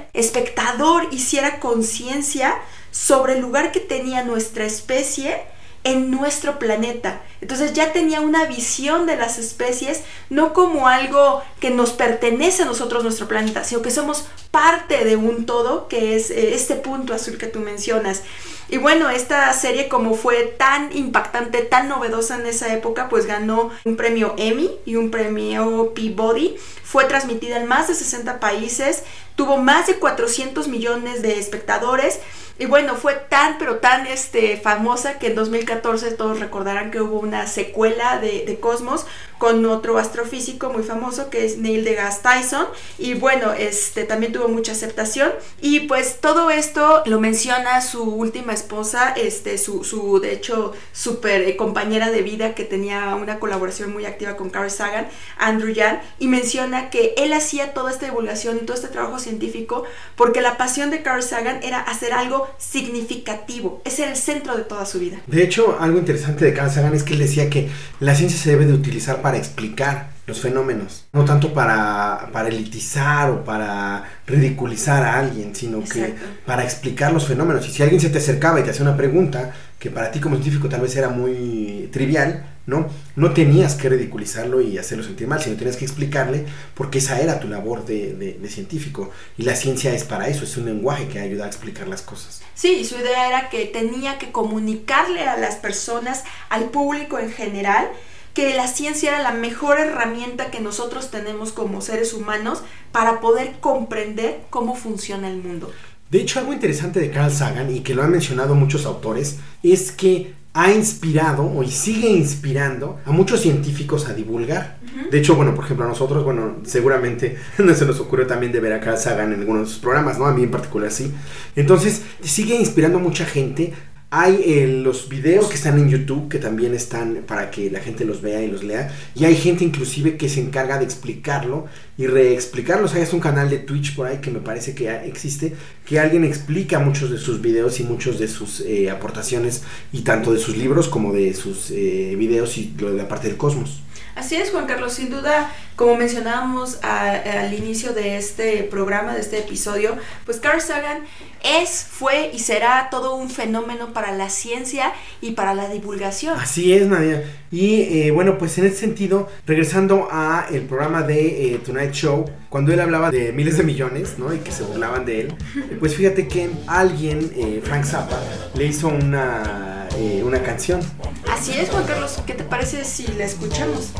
hiciera 1.11 1.59
conciencia 1.59 2.55
sobre 2.91 3.33
el 3.33 3.41
lugar 3.41 3.71
que 3.71 3.79
tenía 3.79 4.23
nuestra 4.23 4.65
especie 4.65 5.41
en 5.83 6.11
nuestro 6.11 6.59
planeta. 6.59 7.21
Entonces 7.41 7.73
ya 7.73 7.91
tenía 7.91 8.21
una 8.21 8.45
visión 8.45 9.05
de 9.07 9.15
las 9.15 9.39
especies, 9.39 10.01
no 10.29 10.53
como 10.53 10.87
algo 10.87 11.41
que 11.59 11.71
nos 11.71 11.91
pertenece 11.91 12.63
a 12.63 12.65
nosotros, 12.65 13.03
nuestro 13.03 13.27
planeta, 13.27 13.63
sino 13.63 13.81
que 13.81 13.89
somos 13.89 14.25
parte 14.51 15.03
de 15.05 15.15
un 15.15 15.45
todo, 15.45 15.87
que 15.87 16.15
es 16.15 16.29
eh, 16.29 16.53
este 16.53 16.75
punto 16.75 17.13
azul 17.13 17.37
que 17.37 17.47
tú 17.47 17.59
mencionas. 17.59 18.21
Y 18.69 18.77
bueno, 18.77 19.09
esta 19.09 19.51
serie 19.53 19.89
como 19.89 20.13
fue 20.13 20.43
tan 20.57 20.95
impactante, 20.95 21.61
tan 21.61 21.89
novedosa 21.89 22.35
en 22.39 22.45
esa 22.45 22.73
época, 22.73 23.09
pues 23.09 23.25
ganó 23.25 23.69
un 23.83 23.97
premio 23.97 24.33
Emmy 24.37 24.71
y 24.85 24.95
un 24.95 25.11
premio 25.11 25.93
Peabody. 25.93 26.55
Fue 26.83 27.05
transmitida 27.05 27.57
en 27.57 27.67
más 27.67 27.87
de 27.87 27.95
60 27.95 28.39
países, 28.39 29.03
tuvo 29.35 29.57
más 29.57 29.87
de 29.87 29.95
400 29.95 30.67
millones 30.67 31.21
de 31.21 31.37
espectadores. 31.37 32.19
Y 32.61 32.67
bueno, 32.67 32.93
fue 32.93 33.15
tan, 33.15 33.57
pero 33.57 33.77
tan 33.77 34.05
este, 34.05 34.55
famosa 34.55 35.17
que 35.17 35.29
en 35.29 35.35
2014 35.35 36.11
todos 36.11 36.39
recordarán 36.39 36.91
que 36.91 37.01
hubo 37.01 37.19
una 37.19 37.47
secuela 37.47 38.19
de, 38.19 38.45
de, 38.45 38.59
Cosmos 38.59 39.07
con 39.41 39.65
otro 39.65 39.97
astrofísico 39.97 40.69
muy 40.69 40.83
famoso 40.83 41.31
que 41.31 41.43
es 41.43 41.57
Neil 41.57 41.83
deGrasse 41.83 42.21
Tyson. 42.21 42.67
Y 42.99 43.15
bueno, 43.15 43.53
este, 43.53 44.03
también 44.03 44.31
tuvo 44.31 44.47
mucha 44.47 44.73
aceptación. 44.73 45.31
Y 45.59 45.79
pues 45.87 46.19
todo 46.21 46.51
esto 46.51 47.01
lo 47.07 47.19
menciona 47.19 47.81
su 47.81 48.03
última 48.03 48.53
esposa, 48.53 49.15
este, 49.17 49.57
su, 49.57 49.83
su 49.83 50.19
de 50.19 50.33
hecho, 50.33 50.73
super 50.93 51.41
eh, 51.41 51.57
compañera 51.57 52.11
de 52.11 52.21
vida 52.21 52.53
que 52.53 52.65
tenía 52.65 53.15
una 53.15 53.39
colaboración 53.39 53.91
muy 53.91 54.05
activa 54.05 54.37
con 54.37 54.51
Carl 54.51 54.69
Sagan, 54.69 55.07
Andrew 55.39 55.73
Yan. 55.73 56.01
Y 56.19 56.27
menciona 56.27 56.91
que 56.91 57.15
él 57.17 57.33
hacía 57.33 57.73
toda 57.73 57.89
esta 57.89 58.05
divulgación 58.05 58.57
y 58.57 58.65
todo 58.67 58.75
este 58.75 58.89
trabajo 58.89 59.17
científico 59.17 59.85
porque 60.15 60.41
la 60.41 60.55
pasión 60.55 60.91
de 60.91 61.01
Carl 61.01 61.23
Sagan 61.23 61.61
era 61.63 61.79
hacer 61.79 62.13
algo 62.13 62.47
significativo. 62.59 63.81
Es 63.85 63.99
el 63.99 64.15
centro 64.15 64.55
de 64.55 64.65
toda 64.65 64.85
su 64.85 64.99
vida. 64.99 65.19
De 65.25 65.41
hecho, 65.41 65.77
algo 65.79 65.97
interesante 65.97 66.45
de 66.45 66.53
Carl 66.53 66.69
Sagan 66.69 66.93
es 66.93 67.01
que 67.01 67.13
él 67.13 67.19
decía 67.19 67.49
que 67.49 67.71
la 67.99 68.13
ciencia 68.13 68.39
se 68.39 68.51
debe 68.51 68.67
de 68.67 68.73
utilizar 68.73 69.23
para 69.23 69.30
explicar 69.37 70.11
los 70.27 70.39
fenómenos, 70.39 71.05
no 71.13 71.25
tanto 71.25 71.53
para, 71.53 72.29
para 72.31 72.49
elitizar 72.49 73.29
o 73.29 73.43
para 73.43 74.03
ridiculizar 74.25 75.03
a 75.03 75.19
alguien, 75.19 75.55
sino 75.55 75.79
Exacto. 75.79 75.99
que 75.99 76.15
para 76.45 76.63
explicar 76.63 77.11
los 77.11 77.27
fenómenos. 77.27 77.67
Y 77.67 77.71
si 77.71 77.83
alguien 77.83 77.99
se 77.99 78.09
te 78.09 78.19
acercaba 78.19 78.59
y 78.59 78.63
te 78.63 78.69
hacía 78.69 78.83
una 78.83 78.95
pregunta 78.95 79.53
que 79.77 79.89
para 79.89 80.11
ti 80.11 80.19
como 80.19 80.35
científico 80.35 80.69
tal 80.69 80.81
vez 80.81 80.95
era 80.95 81.09
muy 81.09 81.89
trivial, 81.91 82.45
¿no? 82.67 82.87
No 83.15 83.33
tenías 83.33 83.73
que 83.75 83.89
ridiculizarlo 83.89 84.61
y 84.61 84.77
hacerlo 84.77 85.03
sentir 85.03 85.27
mal, 85.27 85.41
sino 85.41 85.57
tenías 85.57 85.75
que 85.75 85.85
explicarle 85.85 86.45
porque 86.75 86.99
esa 86.99 87.19
era 87.19 87.39
tu 87.39 87.47
labor 87.47 87.85
de, 87.85 88.13
de, 88.13 88.33
de, 88.33 88.49
científico. 88.49 89.09
Y 89.37 89.43
la 89.43 89.55
ciencia 89.55 89.93
es 89.93 90.03
para 90.03 90.27
eso, 90.27 90.43
es 90.43 90.55
un 90.55 90.65
lenguaje 90.65 91.07
que 91.07 91.19
ayuda 91.19 91.45
a 91.45 91.47
explicar 91.47 91.87
las 91.87 92.03
cosas. 92.03 92.43
Sí, 92.53 92.85
su 92.85 92.95
idea 92.95 93.27
era 93.27 93.49
que 93.49 93.65
tenía 93.65 94.19
que 94.19 94.31
comunicarle 94.31 95.23
a 95.23 95.35
las 95.37 95.55
personas, 95.55 96.23
al 96.49 96.65
público 96.65 97.17
en 97.17 97.31
general, 97.31 97.89
que 98.33 98.55
la 98.55 98.67
ciencia 98.67 99.09
era 99.09 99.21
la 99.21 99.33
mejor 99.33 99.79
herramienta 99.79 100.51
que 100.51 100.59
nosotros 100.59 101.11
tenemos 101.11 101.51
como 101.51 101.81
seres 101.81 102.13
humanos 102.13 102.63
para 102.91 103.19
poder 103.19 103.55
comprender 103.59 104.41
cómo 104.49 104.75
funciona 104.75 105.29
el 105.29 105.37
mundo. 105.37 105.71
De 106.09 106.19
hecho, 106.19 106.39
algo 106.39 106.53
interesante 106.53 106.99
de 106.99 107.09
Carl 107.09 107.31
Sagan 107.31 107.73
y 107.73 107.79
que 107.79 107.95
lo 107.95 108.03
han 108.03 108.11
mencionado 108.11 108.53
muchos 108.53 108.85
autores 108.85 109.37
es 109.63 109.91
que 109.91 110.33
ha 110.53 110.69
inspirado 110.69 111.49
o 111.49 111.63
sigue 111.63 112.09
inspirando 112.09 112.99
a 113.05 113.11
muchos 113.11 113.39
científicos 113.39 114.07
a 114.09 114.13
divulgar. 114.13 114.79
Uh 114.83 114.85
-huh. 114.85 115.09
De 115.09 115.19
hecho, 115.19 115.35
bueno, 115.35 115.55
por 115.55 115.63
ejemplo, 115.63 115.85
a 115.85 115.87
nosotros, 115.87 116.25
bueno, 116.25 116.57
seguramente 116.63 117.37
no 117.57 117.73
se 117.73 117.85
nos 117.85 117.99
ocurrió 118.01 118.27
también 118.27 118.51
de 118.51 118.59
ver 118.59 118.73
a 118.73 118.81
Carl 118.81 118.97
Sagan 118.97 119.31
en 119.31 119.39
algunos 119.39 119.63
de 119.63 119.67
sus 119.69 119.79
programas, 119.79 120.19
¿no? 120.19 120.25
A 120.25 120.33
mí 120.33 120.43
en 120.43 120.51
particular 120.51 120.91
sí. 120.91 121.13
Entonces, 121.55 122.01
sigue 122.21 122.55
inspirando 122.55 122.97
a 122.97 123.01
mucha 123.01 123.25
gente 123.25 123.73
hay 124.13 124.43
eh, 124.45 124.67
los 124.67 125.07
videos 125.07 125.47
que 125.47 125.55
están 125.55 125.79
en 125.79 125.87
YouTube 125.87 126.27
que 126.27 126.37
también 126.37 126.73
están 126.75 127.23
para 127.25 127.49
que 127.49 127.71
la 127.71 127.79
gente 127.79 128.03
los 128.03 128.21
vea 128.21 128.43
y 128.43 128.51
los 128.51 128.61
lea. 128.61 128.93
Y 129.15 129.23
hay 129.23 129.37
gente 129.37 129.63
inclusive 129.63 130.17
que 130.17 130.27
se 130.27 130.41
encarga 130.41 130.77
de 130.77 130.83
explicarlo 130.83 131.67
y 131.97 132.07
reexplicarlos. 132.07 132.93
Hay 132.93 133.07
un 133.13 133.21
canal 133.21 133.49
de 133.49 133.59
Twitch 133.59 133.95
por 133.95 134.07
ahí 134.07 134.17
que 134.17 134.29
me 134.29 134.41
parece 134.41 134.75
que 134.75 134.93
existe, 135.05 135.55
que 135.85 135.97
alguien 135.97 136.25
explica 136.25 136.79
muchos 136.79 137.09
de 137.09 137.19
sus 137.19 137.39
videos 137.39 137.79
y 137.79 137.83
muchos 137.85 138.19
de 138.19 138.27
sus 138.27 138.59
eh, 138.59 138.91
aportaciones, 138.91 139.63
y 139.93 140.01
tanto 140.01 140.33
de 140.33 140.39
sus 140.39 140.57
libros 140.57 140.89
como 140.89 141.13
de 141.13 141.33
sus 141.33 141.71
eh, 141.71 142.13
videos 142.17 142.57
y 142.57 142.73
lo 142.77 142.91
de 142.91 142.97
la 142.97 143.07
parte 143.07 143.29
del 143.29 143.37
cosmos. 143.37 143.81
Así 144.15 144.35
es, 144.35 144.49
Juan 144.51 144.67
Carlos, 144.67 144.93
sin 144.93 145.09
duda, 145.09 145.53
como 145.81 145.95
mencionábamos 145.95 146.77
a, 146.83 147.09
al 147.09 147.51
inicio 147.55 147.93
de 147.93 148.15
este 148.15 148.61
programa, 148.61 149.15
de 149.15 149.21
este 149.21 149.39
episodio, 149.39 149.97
pues 150.25 150.39
Carl 150.39 150.61
Sagan 150.61 150.99
es, 151.43 151.87
fue 151.89 152.29
y 152.31 152.37
será 152.37 152.89
todo 152.91 153.15
un 153.15 153.31
fenómeno 153.31 153.91
para 153.91 154.11
la 154.11 154.29
ciencia 154.29 154.93
y 155.21 155.31
para 155.31 155.55
la 155.55 155.69
divulgación. 155.69 156.37
Así 156.39 156.71
es, 156.71 156.85
Nadia. 156.85 157.23
Y 157.49 157.81
eh, 157.81 158.11
bueno, 158.11 158.37
pues 158.37 158.59
en 158.59 158.67
ese 158.67 158.75
sentido, 158.75 159.27
regresando 159.47 160.07
a 160.11 160.45
el 160.51 160.61
programa 160.67 161.01
de 161.01 161.55
eh, 161.55 161.57
Tonight 161.57 161.93
Show, 161.93 162.25
cuando 162.49 162.71
él 162.71 162.79
hablaba 162.79 163.09
de 163.09 163.31
miles 163.31 163.57
de 163.57 163.63
millones, 163.63 164.19
¿no? 164.19 164.31
Y 164.35 164.37
que 164.37 164.51
se 164.51 164.61
burlaban 164.61 165.03
de 165.03 165.21
él, 165.21 165.35
pues 165.79 165.95
fíjate 165.95 166.27
que 166.27 166.51
alguien, 166.67 167.31
eh, 167.35 167.59
Frank 167.63 167.85
Zappa, 167.85 168.21
le 168.53 168.65
hizo 168.67 168.87
una, 168.87 169.87
una 170.23 170.43
canción. 170.43 170.79
Así 171.27 171.53
es, 171.53 171.71
Juan 171.71 171.85
Carlos. 171.85 172.19
¿Qué 172.27 172.35
te 172.35 172.43
parece 172.43 172.85
si 172.85 173.07
la 173.17 173.25
escuchamos? 173.25 173.93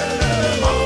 Muy 0.00 0.79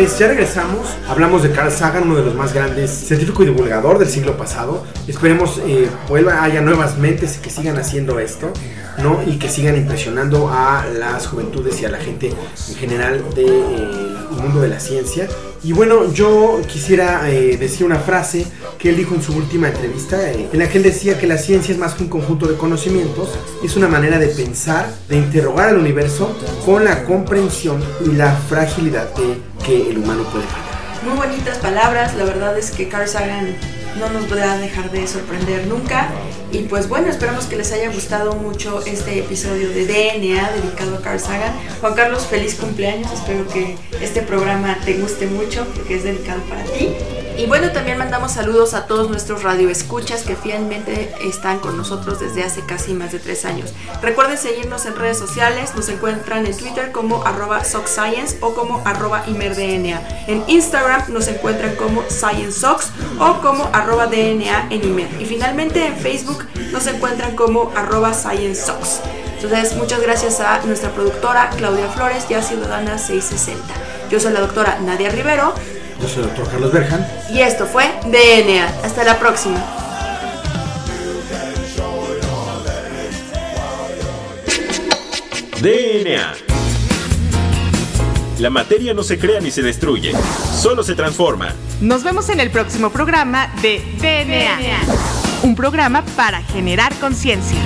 pues 0.00 0.18
ya 0.18 0.28
regresamos. 0.28 0.96
Hablamos 1.10 1.42
de 1.42 1.50
Carl 1.50 1.70
Sagan, 1.70 2.04
uno 2.04 2.16
de 2.16 2.24
los 2.24 2.34
más 2.34 2.54
grandes 2.54 2.90
científico 2.90 3.42
y 3.42 3.46
divulgador 3.46 3.98
del 3.98 4.08
siglo 4.08 4.34
pasado. 4.34 4.86
Esperemos 5.06 5.60
eh, 5.66 5.90
haya 6.40 6.62
nuevas 6.62 6.96
mentes 6.96 7.36
que 7.36 7.50
sigan 7.50 7.76
haciendo 7.76 8.18
esto, 8.18 8.50
¿no? 9.02 9.22
Y 9.26 9.38
que 9.38 9.50
sigan 9.50 9.76
impresionando 9.76 10.48
a 10.48 10.86
las 10.86 11.26
juventudes 11.26 11.82
y 11.82 11.84
a 11.84 11.90
la 11.90 11.98
gente 11.98 12.32
en 12.68 12.74
general 12.76 13.22
del 13.34 13.46
de, 13.46 13.58
eh, 13.58 14.16
mundo 14.40 14.62
de 14.62 14.68
la 14.68 14.80
ciencia. 14.80 15.28
Y 15.62 15.74
bueno, 15.74 16.10
yo 16.10 16.62
quisiera 16.66 17.30
eh, 17.30 17.58
decir 17.58 17.84
una 17.84 17.98
frase 17.98 18.46
que 18.80 18.88
él 18.88 18.96
dijo 18.96 19.14
en 19.14 19.22
su 19.22 19.36
última 19.36 19.68
entrevista, 19.68 20.30
eh, 20.30 20.48
en 20.52 20.58
la 20.58 20.68
que 20.68 20.78
él 20.78 20.84
decía 20.84 21.18
que 21.18 21.26
la 21.26 21.36
ciencia 21.36 21.72
es 21.72 21.78
más 21.78 21.94
que 21.94 22.02
un 22.02 22.08
conjunto 22.08 22.46
de 22.46 22.56
conocimientos, 22.56 23.28
es 23.62 23.76
una 23.76 23.88
manera 23.88 24.18
de 24.18 24.28
pensar, 24.28 24.90
de 25.08 25.16
interrogar 25.16 25.68
al 25.68 25.78
universo 25.78 26.34
con 26.64 26.84
la 26.84 27.04
comprensión 27.04 27.82
y 28.04 28.12
la 28.12 28.32
fragilidad 28.32 29.10
que 29.64 29.90
el 29.90 29.98
humano 29.98 30.24
puede 30.24 30.44
fallar. 30.46 30.70
Muy 31.04 31.16
bonitas 31.16 31.56
palabras, 31.58 32.14
la 32.14 32.24
verdad 32.24 32.58
es 32.58 32.70
que 32.70 32.88
Carl 32.88 33.08
Sagan 33.08 33.54
no 33.98 34.08
nos 34.10 34.30
a 34.32 34.58
dejar 34.58 34.90
de 34.90 35.06
sorprender 35.06 35.66
nunca. 35.66 36.08
Y 36.52 36.64
pues 36.64 36.88
bueno, 36.88 37.08
esperamos 37.08 37.46
que 37.46 37.56
les 37.56 37.72
haya 37.72 37.90
gustado 37.90 38.34
mucho 38.34 38.82
este 38.84 39.18
episodio 39.18 39.70
de 39.70 39.86
DNA 39.86 40.50
dedicado 40.52 40.96
a 40.96 41.00
Carl 41.00 41.18
Sagan. 41.18 41.52
Juan 41.80 41.94
Carlos, 41.94 42.26
feliz 42.26 42.54
cumpleaños, 42.54 43.10
espero 43.12 43.46
que 43.48 43.76
este 44.02 44.22
programa 44.22 44.78
te 44.84 44.94
guste 44.94 45.26
mucho 45.26 45.66
porque 45.74 45.96
es 45.96 46.04
dedicado 46.04 46.42
para 46.42 46.64
ti. 46.64 46.90
Y 47.40 47.46
bueno, 47.46 47.72
también 47.72 47.96
mandamos 47.96 48.32
saludos 48.32 48.74
a 48.74 48.84
todos 48.84 49.08
nuestros 49.08 49.42
radioescuchas 49.42 50.24
que 50.24 50.36
fielmente 50.36 51.10
están 51.22 51.58
con 51.58 51.74
nosotros 51.74 52.20
desde 52.20 52.44
hace 52.44 52.66
casi 52.66 52.92
más 52.92 53.12
de 53.12 53.18
tres 53.18 53.46
años. 53.46 53.72
Recuerden 54.02 54.36
seguirnos 54.36 54.84
en 54.84 54.94
redes 54.94 55.18
sociales, 55.18 55.74
nos 55.74 55.88
encuentran 55.88 56.44
en 56.44 56.54
Twitter 56.54 56.92
como 56.92 57.24
arroba 57.24 57.64
SockScience 57.64 58.36
o 58.42 58.52
como 58.52 58.82
arroba 58.84 59.24
ImerDNA. 59.26 60.26
En 60.26 60.44
Instagram 60.48 61.04
nos 61.14 61.28
encuentran 61.28 61.76
como 61.76 62.02
ScienceSocks 62.10 62.90
o 63.18 63.40
como 63.40 63.70
arroba 63.72 64.06
DNA 64.06 64.66
en 64.68 64.84
Imer. 64.84 65.08
Y 65.18 65.24
finalmente 65.24 65.86
en 65.86 65.96
Facebook 65.96 66.44
nos 66.72 66.86
encuentran 66.88 67.36
como 67.36 67.72
arroba 67.74 68.12
ScienceSocks. 68.12 69.00
Entonces, 69.42 69.74
muchas 69.76 70.02
gracias 70.02 70.40
a 70.40 70.60
nuestra 70.66 70.90
productora 70.90 71.48
Claudia 71.56 71.88
Flores 71.88 72.26
y 72.28 72.34
a 72.34 72.42
Ciudadana 72.42 72.98
660. 72.98 73.64
Yo 74.10 74.20
soy 74.20 74.34
la 74.34 74.40
doctora 74.40 74.78
Nadia 74.80 75.08
Rivero. 75.08 75.54
Yo 76.00 76.08
soy 76.08 76.22
el 76.22 76.28
doctor 76.28 76.50
Carlos 76.50 76.72
Berjan. 76.72 77.06
Y 77.30 77.40
esto 77.40 77.66
fue 77.66 77.84
DNA. 78.04 78.66
Hasta 78.84 79.04
la 79.04 79.18
próxima. 79.18 79.62
DNA. 85.60 86.34
La 88.38 88.48
materia 88.48 88.94
no 88.94 89.02
se 89.02 89.18
crea 89.18 89.40
ni 89.40 89.50
se 89.50 89.60
destruye, 89.60 90.12
solo 90.58 90.82
se 90.82 90.94
transforma. 90.94 91.54
Nos 91.82 92.02
vemos 92.02 92.30
en 92.30 92.40
el 92.40 92.50
próximo 92.50 92.88
programa 92.88 93.52
de 93.60 93.82
DNA. 94.00 94.80
Un 95.42 95.54
programa 95.54 96.02
para 96.16 96.42
generar 96.42 96.94
conciencia. 96.94 97.58